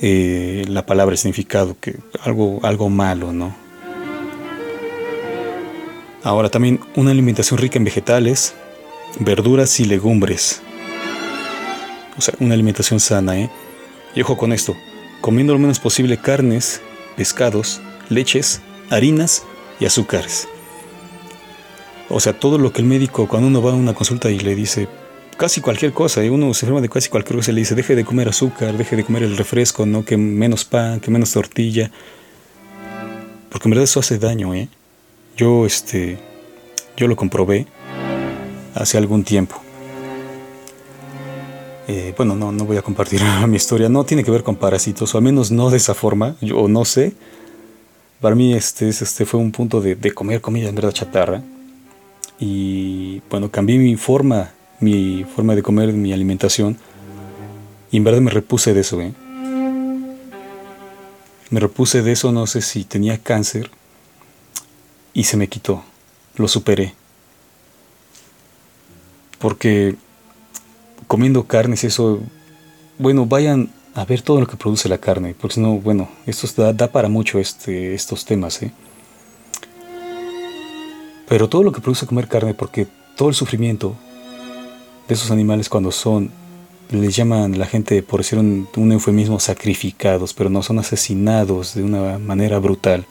[0.00, 3.54] Eh, la palabra, el significado, que algo, algo malo, ¿no?
[6.24, 8.54] Ahora también una alimentación rica en vegetales,
[9.18, 10.62] verduras y legumbres.
[12.16, 13.50] O sea, una alimentación sana, ¿eh?
[14.14, 14.76] Y ojo con esto,
[15.20, 16.80] comiendo lo menos posible carnes,
[17.16, 18.60] pescados, leches,
[18.90, 19.42] harinas
[19.80, 20.46] y azúcares.
[22.08, 24.54] O sea, todo lo que el médico, cuando uno va a una consulta y le
[24.54, 24.86] dice
[25.36, 28.04] casi cualquier cosa, y uno se enferma de casi cualquier cosa, le dice, deje de
[28.04, 30.04] comer azúcar, deje de comer el refresco, ¿no?
[30.04, 31.90] Que menos pan, que menos tortilla.
[33.48, 34.68] Porque en verdad eso hace daño, ¿eh?
[35.42, 36.18] Yo, este,
[36.96, 37.66] yo lo comprobé
[38.76, 39.56] hace algún tiempo.
[41.88, 45.12] Eh, bueno, no, no voy a compartir mi historia, no tiene que ver con parásitos,
[45.12, 47.14] o al menos no de esa forma, yo no sé.
[48.20, 51.42] Para mí este, este fue un punto de, comer comida en verdad chatarra.
[52.38, 56.78] Y bueno, cambié mi forma mi forma de comer, mi alimentación.
[57.90, 59.12] Y en verdad me repuse de eso, ¿eh?
[61.50, 63.72] Me repuse de eso, no sé si tenía cáncer.
[65.14, 65.82] Y se me quitó.
[66.36, 66.94] Lo superé.
[69.38, 69.96] Porque
[71.06, 72.20] comiendo carnes, eso.
[72.98, 75.34] Bueno, vayan a ver todo lo que produce la carne.
[75.38, 78.72] Porque si no, bueno, esto da, da para mucho este, estos temas, ¿eh?
[81.28, 82.86] Pero todo lo que produce comer carne, porque
[83.16, 83.96] todo el sufrimiento,
[85.08, 86.30] de esos animales cuando son,
[86.90, 92.18] les llaman la gente, por decir un, eufemismo, sacrificados, pero no son asesinados de una
[92.18, 93.06] manera brutal.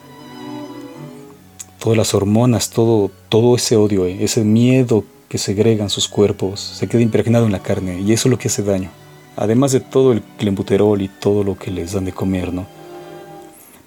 [1.82, 6.88] Todas las hormonas, todo, todo ese odio, eh, ese miedo que segregan sus cuerpos, se
[6.88, 8.92] queda impregnado en la carne y eso es lo que hace daño.
[9.36, 12.68] Además de todo el clenbuterol y todo lo que les dan de comer, ¿no?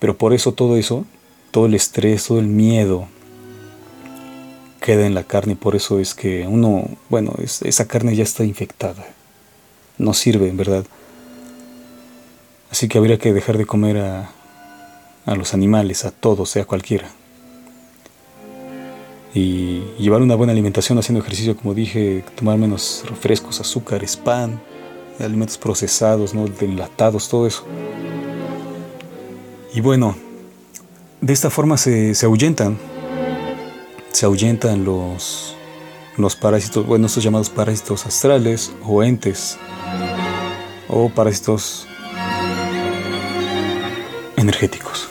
[0.01, 1.05] Pero por eso todo eso,
[1.53, 3.07] todo el estrés, todo el miedo,
[4.81, 8.43] queda en la carne y por eso es que uno, bueno, esa carne ya está
[8.43, 9.07] infectada.
[9.99, 10.85] No sirve, en verdad.
[12.73, 14.33] Así que habría que dejar de comer a,
[15.27, 17.09] a los animales, a todos, sea cualquiera.
[19.35, 24.63] Y llevar una buena alimentación haciendo ejercicio, como dije, tomar menos refrescos, azúcares, pan,
[25.19, 26.47] alimentos procesados, ¿no?
[26.61, 27.65] enlatados, todo eso.
[29.75, 30.15] Y bueno,
[31.21, 32.79] de esta forma se, se ahuyentan
[34.15, 35.57] se ahuyentan los,
[36.17, 39.59] los parásitos, bueno, estos llamados parásitos astrales o entes
[40.89, 41.89] o parásitos
[44.37, 45.09] energéticos.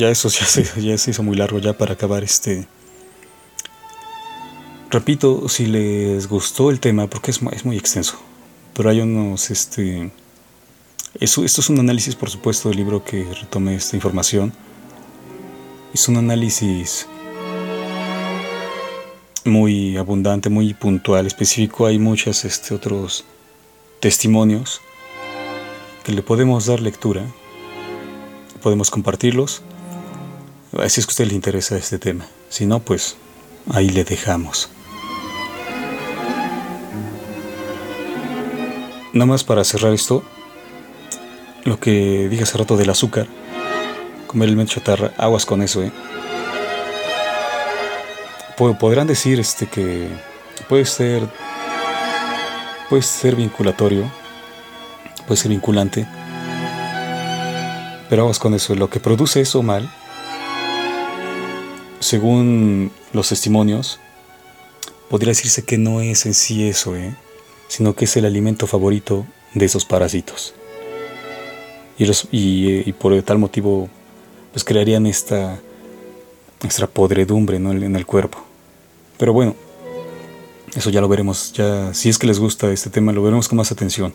[0.00, 2.66] Ya eso ya se, ya se hizo muy largo ya para acabar este...
[4.90, 8.18] Repito, si les gustó el tema, porque es, es muy extenso,
[8.74, 10.10] pero hay unos, este...
[11.20, 14.52] Eso, esto es un análisis, por supuesto, del libro que retomé esta información.
[15.92, 17.06] Es un análisis
[19.44, 21.86] muy abundante, muy puntual, específico.
[21.86, 23.24] Hay muchos este, otros
[24.00, 24.80] testimonios
[26.04, 27.26] que le podemos dar lectura,
[28.62, 29.62] podemos compartirlos
[30.88, 32.26] si es que a usted le interesa este tema.
[32.48, 33.16] Si no, pues
[33.72, 34.70] ahí le dejamos.
[39.12, 40.22] Nada más para cerrar esto,
[41.64, 43.26] lo que dije hace rato del azúcar,
[44.28, 45.90] comer el chatarra, aguas con eso, ¿eh?
[48.56, 50.06] Podrán decir este que
[50.68, 51.26] puede ser
[52.88, 54.10] puede ser vinculatorio,
[55.26, 56.06] puede ser vinculante,
[58.08, 59.90] pero aguas con eso, lo que produce eso mal
[62.00, 64.00] según los testimonios,
[65.08, 67.14] podría decirse que no es en sí eso, ¿eh?
[67.68, 70.54] sino que es el alimento favorito de esos parásitos.
[71.98, 72.04] Y,
[72.70, 73.88] eh, y, por tal motivo,
[74.52, 75.60] pues crearían esta,
[76.64, 78.38] extra podredumbre en el cuerpo.
[79.18, 79.54] Pero bueno,
[80.74, 83.58] eso ya lo veremos, ya si es que les gusta este tema, lo veremos con
[83.58, 84.14] más atención.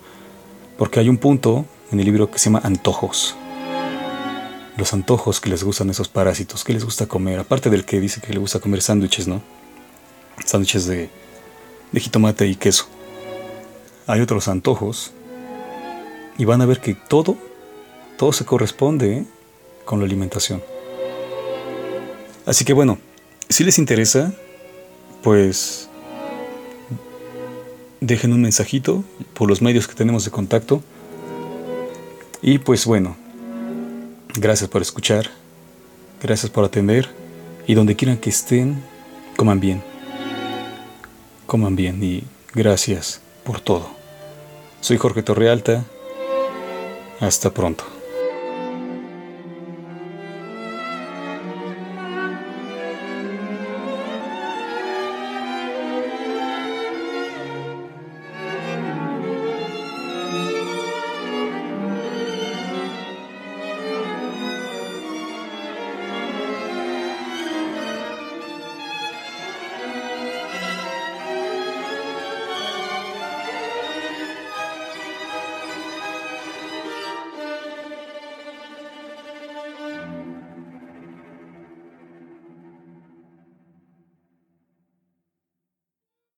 [0.78, 3.36] Porque hay un punto en el libro que se llama antojos.
[4.78, 8.22] Los antojos que les gustan esos parásitos, que les gusta comer, aparte del que dice
[8.22, 9.42] que le gusta comer sándwiches, ¿no?
[10.46, 11.10] Sándwiches de,
[11.92, 12.88] de jitomate y queso.
[14.08, 15.12] Hay otros antojos
[16.38, 17.38] y van a ver que todo,
[18.18, 19.26] todo se corresponde ¿eh?
[19.86, 20.62] con la alimentación.
[22.46, 23.00] Así que bueno,
[23.50, 24.34] si les interesa,
[25.24, 25.90] pues
[28.02, 29.04] dejen un mensajito
[29.34, 30.84] por los medios que tenemos de contacto.
[32.42, 33.16] Y pues bueno,
[34.38, 35.30] gracias por escuchar,
[36.22, 37.10] gracias por atender
[37.68, 38.84] y donde quieran que estén,
[39.36, 39.84] coman bien.
[41.46, 42.24] Coman bien y
[42.54, 43.90] gracias por todo.
[44.82, 45.84] Soy Jorge Torrealta.
[47.20, 47.95] Hasta pronto.